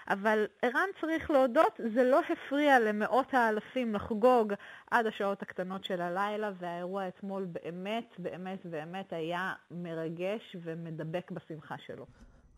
אבל 0.10 0.46
ערן 0.62 0.90
צריך 1.02 1.32
להודות, 1.32 1.80
זה 1.94 2.04
לא 2.04 2.22
הפריע 2.30 2.80
למאות 2.80 3.34
האלפים 3.34 3.96
לחגוג 3.96 4.54
עד 4.92 5.06
השעות 5.06 5.42
הקטנות 5.42 5.84
של 5.84 6.02
הלילה, 6.02 6.52
והאירוע 6.60 7.08
אתמול 7.08 7.46
באמת, 7.46 8.16
באמת, 8.18 8.66
באמת 8.66 9.14
היה 9.14 9.54
מרגש 9.72 10.56
ומדבק 10.64 11.32
בשמחה 11.32 11.76
שלו. 11.78 12.06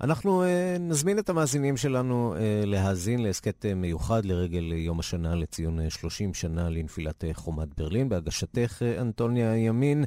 אנחנו 0.01 0.43
uh, 0.43 0.47
נזמין 0.79 1.19
את 1.19 1.29
המאזינים 1.29 1.77
שלנו 1.77 2.35
uh, 2.35 2.65
להאזין 2.65 3.23
להסכת 3.23 3.65
uh, 3.65 3.75
מיוחד 3.75 4.25
לרגל 4.25 4.73
יום 4.73 4.99
השנה 4.99 5.35
לציון 5.35 5.79
uh, 5.79 5.89
30 5.89 6.33
שנה 6.33 6.69
לנפילת 6.69 7.23
חומת 7.33 7.77
ברלין, 7.77 8.09
בהגשתך 8.09 8.81
אנטוניה 9.01 9.57
ימין. 9.57 10.03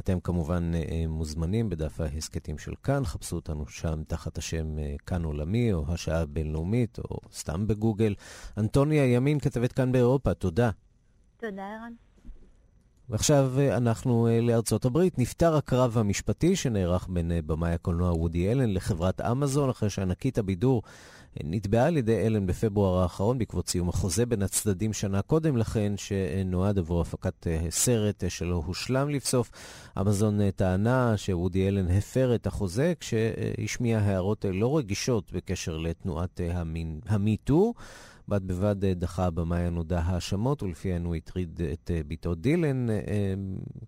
אתם 0.00 0.20
כמובן 0.20 0.72
uh, 0.74 1.08
מוזמנים 1.08 1.68
בדף 1.68 2.00
ההסכתים 2.00 2.58
של 2.58 2.72
כאן, 2.82 3.04
חפשו 3.04 3.36
אותנו 3.36 3.66
שם 3.68 4.02
תחת 4.06 4.38
השם 4.38 4.76
uh, 4.76 5.04
כאן 5.06 5.24
עולמי, 5.24 5.72
או 5.72 5.84
השעה 5.88 6.20
הבינלאומית, 6.20 6.98
או 6.98 7.18
סתם 7.32 7.66
בגוגל. 7.66 8.14
אנטוניה 8.58 9.14
ימין, 9.14 9.40
כתבת 9.40 9.72
כאן 9.72 9.92
באירופה, 9.92 10.34
תודה. 10.34 10.70
תודה, 11.36 11.62
ערן. 11.62 12.09
ועכשיו 13.10 13.52
אה, 13.58 13.76
אנחנו 13.76 14.26
אה, 14.26 14.40
לארצות 14.40 14.84
הברית. 14.84 15.18
נפתר 15.18 15.56
הקרב 15.56 15.98
המשפטי 15.98 16.56
שנערך 16.56 17.06
בין 17.08 17.32
אה, 17.32 17.38
במאי 17.46 17.72
הקולנוע 17.72 18.12
וודי 18.12 18.52
אלן 18.52 18.74
לחברת 18.74 19.20
אמזון, 19.20 19.70
אחרי 19.70 19.90
שענקית 19.90 20.38
הבידור 20.38 20.82
נתבעה 21.44 21.86
על 21.86 21.96
ידי 21.96 22.26
אלן 22.26 22.46
בפברואר 22.46 23.02
האחרון 23.02 23.38
בעקבות 23.38 23.68
סיום 23.68 23.88
החוזה 23.88 24.26
בין 24.26 24.42
הצדדים 24.42 24.92
שנה 24.92 25.22
קודם 25.22 25.56
לכן, 25.56 25.92
שנועד 25.96 26.78
עבור 26.78 27.00
הפקת 27.00 27.46
סרט 27.70 28.24
שלא 28.28 28.62
הושלם 28.66 29.08
לבסוף. 29.08 29.50
אמזון 30.00 30.50
טענה 30.50 31.16
שוודי 31.16 31.68
אלן 31.68 31.90
הפר 31.90 32.34
את 32.34 32.46
החוזה 32.46 32.92
כשהשמיע 33.00 33.98
הערות 33.98 34.44
לא 34.52 34.78
רגישות 34.78 35.32
בקשר 35.32 35.76
לתנועת 35.76 36.40
המיטו. 37.06 37.74
בד 38.30 38.46
בבד 38.46 38.84
אה, 38.84 38.94
דחה 38.94 39.26
הבמאי 39.26 39.60
הנודע 39.60 40.00
האשמות, 40.00 40.62
ולפיהן 40.62 41.04
הוא 41.04 41.14
הטריד 41.14 41.60
את 41.72 41.90
אה, 41.94 42.00
בתו 42.08 42.34
דילן 42.34 42.90
אה, 42.90 42.96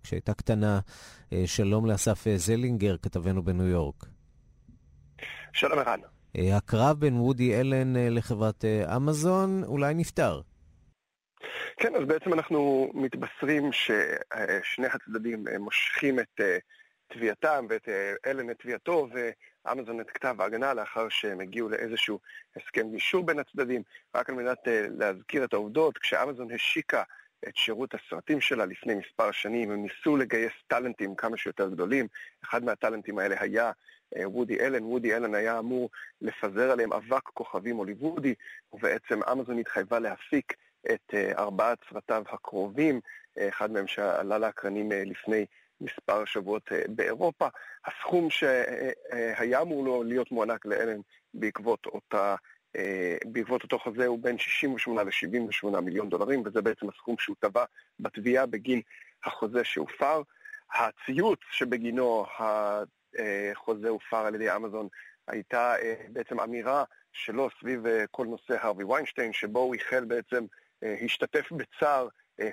כשהייתה 0.03 0.33
קטנה. 0.33 0.79
שלום 1.45 1.85
לאסף 1.85 2.25
זלינגר, 2.35 2.97
כתבנו 2.97 3.43
בניו 3.43 3.65
יורק. 3.65 4.05
שלום 5.53 5.79
ערן. 5.79 6.12
הקרב 6.37 6.99
בין 6.99 7.17
וודי 7.17 7.59
אלן 7.59 8.15
לחברת 8.15 8.65
אמזון 8.95 9.63
אולי 9.63 9.93
נפתר. 9.93 10.41
כן, 11.77 11.95
אז 11.95 12.01
בעצם 12.07 12.33
אנחנו 12.33 12.91
מתבשרים 12.93 13.71
ששני 13.71 14.87
הצדדים 14.87 15.45
מושכים 15.59 16.19
את 16.19 16.41
תביעתם 17.07 17.65
ואת 17.69 17.89
אלן 18.25 18.49
את 18.49 18.59
תביעתו, 18.59 19.07
אמזון 19.71 20.01
את 20.01 20.09
כתב 20.09 20.35
ההגנה 20.39 20.73
לאחר 20.73 21.09
שהם 21.09 21.39
הגיעו 21.39 21.69
לאיזשהו 21.69 22.19
הסכם 22.55 22.91
גישור 22.91 23.25
בין 23.25 23.39
הצדדים. 23.39 23.81
רק 24.15 24.29
על 24.29 24.35
מנת 24.35 24.67
להזכיר 24.99 25.43
את 25.43 25.53
העובדות, 25.53 25.97
כשאמזון 25.97 26.51
השיקה 26.51 27.03
את 27.47 27.55
שירות 27.57 27.93
הסרטים 27.93 28.41
שלה 28.41 28.65
לפני 28.65 28.95
מספר 28.95 29.31
שנים, 29.31 29.71
הם 29.71 29.83
ניסו 29.83 30.17
לגייס 30.17 30.53
טאלנטים 30.67 31.15
כמה 31.15 31.37
שיותר 31.37 31.69
גדולים. 31.69 32.07
אחד 32.43 32.63
מהטאלנטים 32.63 33.19
האלה 33.19 33.35
היה 33.39 33.71
uh, 34.15 34.19
וודי 34.25 34.59
אלן. 34.59 34.83
וודי 34.83 35.15
אלן 35.15 35.35
היה 35.35 35.59
אמור 35.59 35.89
לפזר 36.21 36.71
עליהם 36.71 36.93
אבק 36.93 37.23
כוכבים 37.23 37.75
הוליוודי, 37.75 38.33
ובעצם 38.73 39.19
אמזון 39.31 39.59
התחייבה 39.59 39.99
להפיק 39.99 40.53
את 40.91 41.13
uh, 41.13 41.37
ארבעת 41.37 41.77
סרטיו 41.89 42.23
הקרובים, 42.29 42.99
uh, 43.39 43.41
אחד 43.49 43.71
מהם 43.71 43.87
שעלה 43.87 44.37
לאקרנים 44.37 44.91
לפני 44.91 45.45
מספר 45.81 46.25
שבועות 46.25 46.71
אה, 46.71 46.81
באירופה. 46.89 47.47
הסכום 47.85 48.29
שהיה 48.29 49.61
אמור 49.61 49.85
לו 49.85 50.03
להיות 50.03 50.31
מוענק 50.31 50.65
לאלן 50.65 50.99
בעקבות 51.33 51.85
אותה... 51.85 52.35
אה, 52.75 53.17
בעקבות 53.25 53.63
אותו 53.63 53.79
חוזה 53.79 54.05
הוא 54.05 54.19
בין 54.21 54.37
68 54.37 55.03
ל-78 55.03 55.79
מיליון 55.79 56.09
דולרים, 56.09 56.43
וזה 56.45 56.61
בעצם 56.61 56.89
הסכום 56.89 57.15
שהוא 57.19 57.35
טבע 57.39 57.65
בתביעה 57.99 58.45
בגין 58.45 58.81
החוזה 59.25 59.63
שהופר. 59.63 60.21
הציוץ 60.73 61.39
שבגינו 61.51 62.25
החוזה 63.55 63.89
הופר 63.89 64.17
על 64.17 64.35
ידי 64.35 64.55
אמזון 64.55 64.87
הייתה 65.27 65.75
אה, 65.81 65.93
בעצם 66.09 66.39
אמירה 66.39 66.83
שלו 67.13 67.49
סביב 67.59 67.83
כל 68.11 68.25
נושא 68.25 68.57
הרווי 68.59 68.83
ויינשטיין, 68.83 69.33
שבו 69.33 69.59
הוא 69.59 69.75
החל 69.75 70.05
בעצם, 70.05 70.45
השתתף 70.81 71.51
בצער 71.51 72.07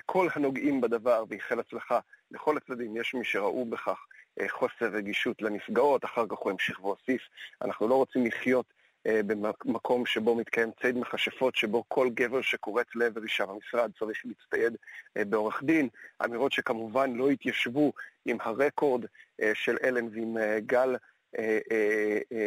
כל 0.05 0.27
הנוגעים 0.35 0.81
בדבר 0.81 1.23
ואיחל 1.29 1.59
הצלחה 1.59 1.99
לכל 2.31 2.57
הצדדים. 2.57 2.97
יש 2.97 3.13
מי 3.13 3.25
שראו 3.25 3.65
בכך 3.65 4.05
אה, 4.39 4.49
חוסר 4.49 4.85
רגישות 4.85 5.41
לנפגעות, 5.41 6.05
אחר 6.05 6.25
כך 6.29 6.37
הוא 6.37 6.51
המשיך 6.51 6.83
והוסיף. 6.83 7.21
אנחנו 7.61 7.87
לא 7.87 7.95
רוצים 7.95 8.25
לחיות 8.25 8.65
אה, 8.69 8.80
במקום 9.05 10.05
שבו 10.05 10.35
מתקיים 10.35 10.71
ציד 10.81 10.97
מכשפות, 10.97 11.55
שבו 11.55 11.83
כל 11.87 12.09
גבר 12.13 12.41
שקורץ 12.41 12.87
לעבר 12.95 13.23
אישה 13.23 13.45
במשרד 13.45 13.91
צריך 13.99 14.21
להצטייד 14.25 14.75
אה, 15.17 15.25
בעורך 15.25 15.63
דין. 15.63 15.89
אמירות 16.25 16.51
שכמובן 16.51 17.13
לא 17.13 17.29
התיישבו 17.29 17.93
עם 18.25 18.37
הרקורד 18.41 19.05
של 19.53 19.77
אלן 19.83 20.07
ועם 20.11 20.37
גל, 20.65 20.95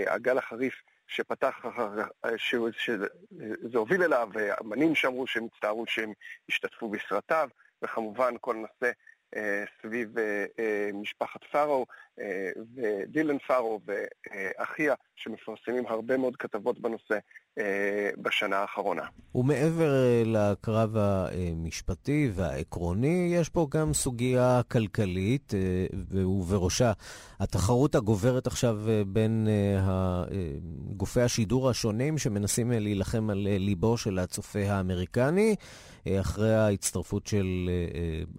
הגל 0.06 0.38
החריף 0.38 0.74
שפתח, 1.06 1.64
שזה 2.76 3.78
הוביל 3.78 4.02
אליו, 4.02 4.28
אמנים 4.60 4.94
שאמרו 4.94 5.26
שהם 5.26 5.44
הצטערו 5.44 5.84
שהם 5.86 6.12
השתתפו 6.48 6.88
בסרטיו, 6.88 7.48
וכמובן 7.82 8.34
כל 8.40 8.56
נושא 8.56 8.72
אה, 8.84 8.90
סביב 9.82 10.18
אה, 10.18 10.44
אה, 10.58 10.90
משפחת 10.94 11.44
פארו 11.44 11.86
ודילן 12.76 13.38
פארו 13.38 13.80
ואחיה, 13.86 14.94
שמפרסמים 15.16 15.86
הרבה 15.86 16.16
מאוד 16.16 16.36
כתבות 16.36 16.78
בנושא 16.78 17.18
בשנה 18.22 18.56
האחרונה. 18.56 19.02
ומעבר 19.34 19.92
לקרב 20.24 20.96
המשפטי 20.96 22.30
והעקרוני, 22.34 23.32
יש 23.34 23.48
פה 23.48 23.66
גם 23.70 23.94
סוגיה 23.94 24.60
כלכלית, 24.70 25.54
ובראשה 26.10 26.92
התחרות 27.40 27.94
הגוברת 27.94 28.46
עכשיו 28.46 28.80
בין 29.06 29.48
גופי 30.96 31.20
השידור 31.20 31.70
השונים 31.70 32.18
שמנסים 32.18 32.70
להילחם 32.70 33.30
על 33.30 33.38
ליבו 33.58 33.96
של 33.96 34.18
הצופה 34.18 34.58
האמריקני. 34.66 35.54
אחרי 36.08 36.54
ההצטרפות 36.54 37.26
של 37.26 37.70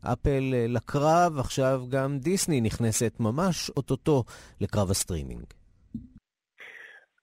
אפל 0.02 0.54
לקרב, 0.68 1.40
עכשיו 1.40 1.84
גם 1.90 2.20
דיסני 2.20 2.62
נכנסת 2.62 3.14
ממש 3.20 3.70
אוטוטו 3.70 4.24
לקרב 4.62 4.92
הסטרימינג. 4.92 5.44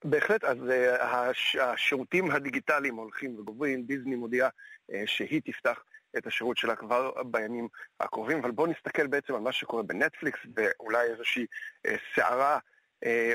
בהחלט, 0.05 0.45
אז 0.45 0.59
אה, 0.59 1.03
הש, 1.03 1.57
השירותים 1.57 2.31
הדיגיטליים 2.31 2.97
הולכים 2.97 3.39
וגוברים. 3.39 3.83
דיסני 3.83 4.17
מודיעה 4.17 4.49
אה, 4.49 4.95
שהיא 5.07 5.41
תפתח 5.45 5.85
את 6.19 6.27
השירות 6.27 6.57
שלה 6.57 6.77
כבר 6.77 7.23
בימים 7.23 7.69
הקרובים, 8.01 8.39
אבל 8.39 8.51
בואו 8.51 8.67
נסתכל 8.67 9.07
בעצם 9.07 9.35
על 9.35 9.41
מה 9.41 9.53
שקורה 9.53 9.83
בנטפליקס, 9.83 10.39
ואולי 10.57 11.07
איזושהי 11.07 11.47
uh, 11.87 11.91
סערה, 12.15 12.59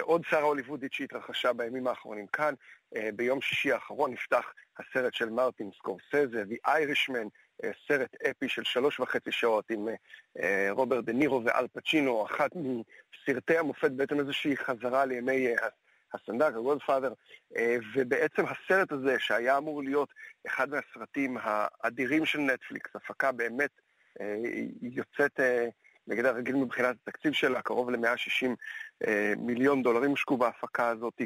עוד 0.01 0.21
סערה 0.29 0.43
הוליוודית 0.43 0.93
שהתרחשה 0.93 1.53
בימים 1.53 1.87
האחרונים 1.87 2.27
כאן. 2.27 2.53
ביום 3.13 3.41
שישי 3.41 3.71
האחרון 3.71 4.11
נפתח 4.11 4.53
הסרט 4.79 5.13
של 5.13 5.29
מרטין 5.29 5.69
סקורסזה, 5.77 6.43
The 6.49 6.69
Irishman, 6.69 7.27
סרט 7.87 8.15
אפי 8.29 8.49
של 8.49 8.63
שלוש 8.63 8.99
וחצי 8.99 9.31
שעות 9.31 9.71
עם 9.71 9.87
רוברט 10.69 11.03
דה 11.03 11.13
נירו 11.13 11.43
ואל 11.45 11.67
פצ'ינו, 11.67 12.25
אחת 12.25 12.51
מסרטי 12.55 13.57
המופת, 13.57 13.91
בעצם 13.91 14.19
איזושהי 14.19 14.57
חזרה 14.57 15.05
לימי 15.05 15.47
הסנדק, 16.13 16.53
הגולדפאדר, 16.55 17.13
ובעצם 17.95 18.43
הסרט 18.45 18.91
הזה, 18.91 19.15
שהיה 19.19 19.57
אמור 19.57 19.83
להיות 19.83 20.09
אחד 20.47 20.69
מהסרטים 20.69 21.37
האדירים 21.41 22.25
של 22.25 22.39
נטפליקס, 22.39 22.95
הפקה 22.95 23.31
באמת 23.31 23.71
יוצאת 24.81 25.39
נגד 26.07 26.25
הרגיל 26.25 26.55
מבחינת 26.55 26.95
התקציב 27.03 27.33
שלה, 27.33 27.61
קרוב 27.61 27.89
ל-160 27.89 28.47
מיליון 29.37 29.83
דולרים 29.83 30.09
הושקעו 30.09 30.37
בהפקה 30.37 30.89
הזאת, 30.89 31.21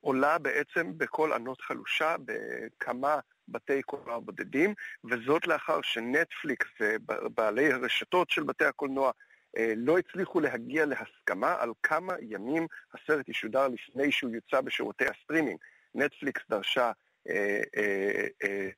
עולה 0.00 0.38
בעצם 0.38 0.98
בכל 0.98 1.32
ענות 1.32 1.60
חלושה 1.60 2.16
בכמה 2.24 3.18
בתי 3.48 3.82
קולנוע 3.82 4.18
בודדים, 4.18 4.74
וזאת 5.04 5.46
לאחר 5.46 5.80
שנטפליקס 5.82 6.68
ובעלי 6.80 7.72
הרשתות 7.72 8.30
של 8.30 8.42
בתי 8.42 8.64
הקולנוע 8.64 9.06
אה, 9.06 9.12
לא 9.76 9.98
הצליחו 9.98 10.40
להגיע 10.40 10.86
להסכמה 10.86 11.56
על 11.58 11.72
כמה 11.82 12.14
ימים 12.20 12.66
הסרט 12.94 13.28
ישודר 13.28 13.68
לפני 13.68 14.12
שהוא 14.12 14.30
יוצא 14.30 14.60
בשירותי 14.60 15.04
הסטרימינג. 15.06 15.58
נטפליקס 15.94 16.42
דרשה 16.50 16.92
אה, 17.28 17.60
אה, 17.76 18.26
אה, 18.44 18.70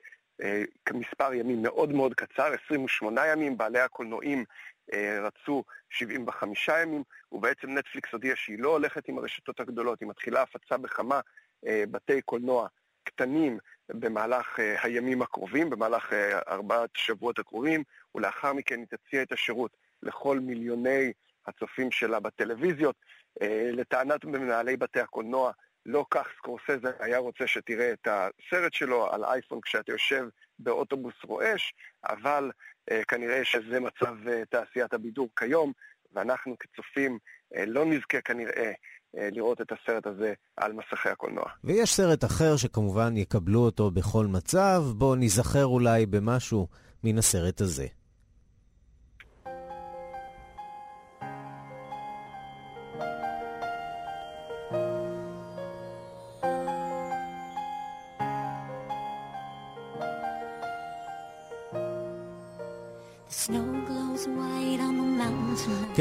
אה, 0.43 0.63
מספר 0.95 1.35
ימים 1.35 1.63
מאוד 1.63 1.93
מאוד 1.93 2.15
קצר, 2.15 2.53
28 2.67 3.27
ימים, 3.27 3.59
בעלי 3.59 3.81
הקולנועים 3.81 4.45
אה, 4.93 5.19
רצו 5.23 5.65
75 5.91 6.71
ימים, 6.83 7.03
ובעצם 7.33 7.79
נטפליקס 7.79 8.13
הודיעה 8.13 8.37
שהיא 8.37 8.59
לא 8.59 8.69
הולכת 8.69 9.09
עם 9.09 9.19
הרשתות 9.19 9.61
הגדולות, 9.61 10.01
היא 10.01 10.09
מתחילה 10.09 10.43
הפצה 10.43 10.77
בכמה 10.77 11.21
אה, 11.67 11.85
בתי 11.91 12.23
קולנוע 12.23 12.69
קטנים 13.05 13.59
במהלך 13.89 14.61
אה, 14.61 14.77
הימים 14.83 15.23
הקרובים, 15.23 15.71
במהלך 15.71 16.13
אה, 16.13 16.39
ארבעת 16.49 16.91
שבועות 16.95 17.39
הקרובים, 17.39 17.83
ולאחר 18.15 18.53
מכן 18.53 18.79
היא 18.79 18.87
תציע 18.87 19.23
את 19.23 19.33
השירות 19.33 19.77
לכל 20.05 20.41
מיליוני 20.41 21.13
הצופים 21.47 21.91
שלה 21.91 22.21
בטלוויזיות. 22.21 22.97
אה, 23.43 23.71
לטענת 23.73 24.25
מנהלי 24.25 24.77
בתי 24.77 25.01
הקולנוע, 25.01 25.53
לא 25.87 26.05
כך 26.11 26.27
סקורסזה 26.39 26.91
היה 26.99 27.19
רוצה 27.19 27.47
שתראה 27.47 27.93
את 27.93 28.09
הסרט 28.09 28.73
שלו 28.73 29.13
על 29.13 29.25
אייפון 29.25 29.61
כשאתה 29.61 29.93
יושב 29.93 30.27
באוטובוס 30.59 31.15
רועש, 31.25 31.75
אבל 32.09 32.51
אה, 32.91 33.05
כנראה 33.05 33.45
שזה 33.45 33.81
מצב 33.81 34.29
אה, 34.29 34.43
תעשיית 34.51 34.93
הבידור 34.93 35.29
כיום, 35.39 35.73
ואנחנו 36.13 36.57
כצופים 36.59 37.19
לא 37.67 37.85
נזכה 37.85 38.21
כנראה 38.21 38.73
לראות 39.15 39.61
את 39.61 39.73
הסרט 39.73 40.07
הזה 40.07 40.33
על 40.57 40.73
מסכי 40.73 41.09
הקולנוע. 41.09 41.45
ויש 41.65 41.95
סרט 41.95 42.25
אחר 42.25 42.57
שכמובן 42.57 43.17
יקבלו 43.17 43.61
אותו 43.61 43.91
בכל 43.91 44.27
מצב, 44.27 44.83
בואו 44.95 45.15
ניזכר 45.15 45.65
אולי 45.65 46.07
במשהו 46.07 46.69
מן 47.05 47.19
הסרט 47.19 47.61
הזה. 47.61 47.87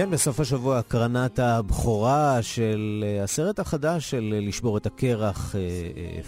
כן, 0.03 0.11
בסוף 0.11 0.39
השבוע 0.39 0.79
הקרנת 0.79 1.39
הבכורה 1.39 2.41
של 2.41 3.03
אה, 3.07 3.23
הסרט 3.23 3.59
החדש 3.59 4.11
של 4.11 4.33
אה, 4.33 4.39
לשבור 4.41 4.77
את 4.77 4.85
הקרח, 4.85 5.55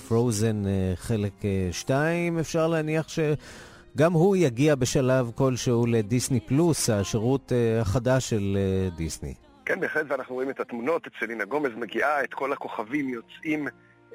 פרוזן 0.07 0.65
אה, 0.65 0.93
חלק 0.95 1.33
2, 1.71 2.39
אפשר 2.39 2.67
להניח 2.67 3.07
שגם 3.07 4.13
הוא 4.13 4.35
יגיע 4.35 4.75
בשלב 4.75 5.31
כלשהו 5.35 5.85
לדיסני 5.85 6.39
פלוס, 6.39 6.89
השירות 6.89 7.51
החדש 7.81 8.29
של 8.29 8.57
דיסני. 8.97 9.33
כן, 9.65 9.79
בהחלט, 9.79 10.05
ואנחנו 10.09 10.35
רואים 10.35 10.49
את 10.49 10.59
התמונות 10.59 11.07
אצל 11.07 11.25
לינה 11.25 11.45
גומז 11.45 11.71
מגיעה, 11.75 12.23
את 12.23 12.33
כל 12.33 12.53
הכוכבים 12.53 13.09
יוצאים 13.09 13.67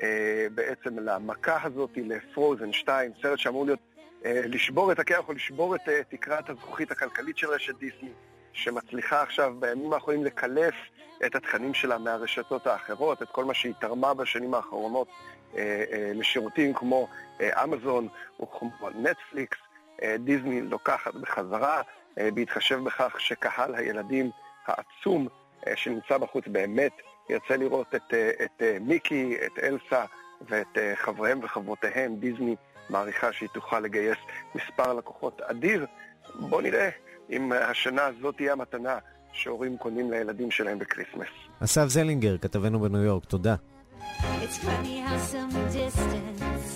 אה, 0.03 0.47
בעצם 0.55 0.99
למכה 0.99 1.59
הזאת, 1.63 1.91
לפרוזן 1.97 2.73
2, 2.73 3.13
סרט 3.23 3.39
שאמור 3.39 3.67
להיות 3.67 3.81
אה, 4.25 4.43
לשבור 4.47 4.93
את 4.93 4.99
הקרח 4.99 5.29
או 5.29 5.33
לשבור 5.33 5.75
את 5.75 5.89
אה, 5.89 6.01
תקרת 6.09 6.51
הזכוכית 6.51 6.91
הכלכלית 6.91 7.39
של 7.39 7.47
רשת 7.47 7.79
דיסני, 7.79 8.11
שמצליחה 8.53 9.23
עכשיו 9.23 9.55
בימים 9.59 9.93
האחרונים 9.93 10.25
לקלף 10.25 10.75
את 11.27 11.35
התכנים 11.35 11.75
שלה 11.75 11.99
מהרשתות 11.99 12.67
האחרות, 12.67 13.23
את 13.23 13.29
כל 13.29 13.45
מה 13.45 13.55
שהיא 13.55 13.75
תרמה 13.81 14.15
בשנים 14.15 14.55
האחרונות 14.55 15.09
אה, 15.57 16.13
לשירותים 16.15 16.75
כמו 16.75 17.09
אמזון 17.41 18.09
או 18.41 18.51
כמו 18.51 18.91
נטפליקס. 18.91 19.59
דיסני 20.19 20.61
לוקחת 20.63 21.15
בחזרה, 21.15 21.83
בהתחשב 22.17 22.85
בכך 22.85 23.17
שקהל 23.19 23.75
הילדים 23.75 24.31
העצום 24.67 25.29
שנמצא 25.75 26.19
בחוץ 26.19 26.45
באמת 26.47 26.93
ירצה 27.31 27.57
לראות 27.57 27.95
את, 27.95 28.15
את 28.45 28.63
מיקי, 28.81 29.37
את 29.47 29.59
אלסה 29.63 30.05
ואת 30.49 30.79
חבריהם 30.95 31.41
וחברותיהם, 31.43 32.17
דיסני 32.17 32.57
מעריכה 32.91 33.33
שהיא 33.33 33.49
תוכל 33.49 33.81
לגייס 33.81 34.19
מספר 34.55 34.95
לקוחות 34.95 35.41
אדיר. 35.41 35.87
בואו 36.35 36.61
נראה 36.61 36.89
אם 37.31 37.53
השנה 37.53 38.03
הזאת 38.07 38.37
תהיה 38.37 38.53
המתנה 38.53 38.99
שהורים 39.33 39.77
קונים 39.77 40.11
לילדים 40.11 40.51
שלהם 40.51 40.79
בכריסמס. 40.79 41.29
אסף 41.65 41.87
זלינגר, 41.87 42.39
כתבנו 42.39 42.81
בניו 42.81 43.03
יורק, 43.03 43.25
תודה. 43.25 43.55
It's 44.43 44.59
funny 44.59 44.97
how 45.07 45.19
some 45.33 45.53
distance 45.79 46.71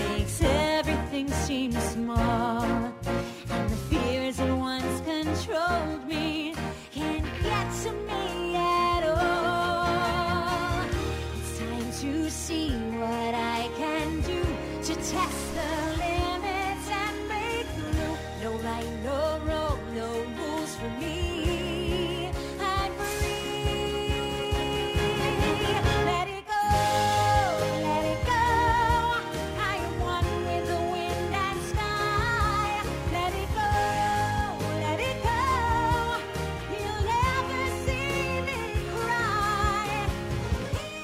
makes 0.00 0.36
everything 0.42 1.28
seem 1.46 1.72
small 1.94 2.61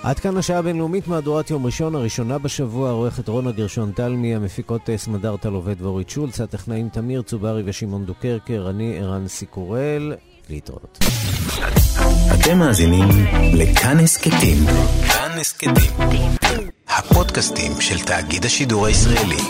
עד 0.08 0.18
כאן 0.18 0.36
השעה 0.36 0.58
הבינלאומית 0.58 1.08
מהדורת 1.08 1.50
יום 1.50 1.66
ראשון, 1.66 1.94
הראשונה 1.94 2.38
בשבוע, 2.38 2.90
עורכת 2.90 3.28
רונה 3.28 3.52
גרשון 3.52 3.92
תלמי, 3.92 4.34
המפיקות 4.34 4.88
סמדר 4.96 5.36
טל 5.36 5.48
עובד 5.52 5.82
ואורית 5.82 6.10
שולץ, 6.10 6.40
הטכנאים 6.40 6.88
תמיר 6.88 7.22
צוברי 7.22 7.62
ושמעון 7.66 8.06
דוקרקר, 8.06 8.66
אני 8.70 8.98
ערן 8.98 9.28
סיקורל, 9.28 10.14
להתראות. 10.50 10.98
אתם 12.34 12.58
מאזינים 12.58 13.08
לכאן 13.54 13.98
הסכתים. 13.98 14.56
כאן 15.08 15.38
הסכתים. 15.40 15.92
הפודקאסטים 16.88 17.72
של 17.80 17.98
תאגיד 17.98 18.44
השידור 18.44 18.86
הישראלי. 18.86 19.42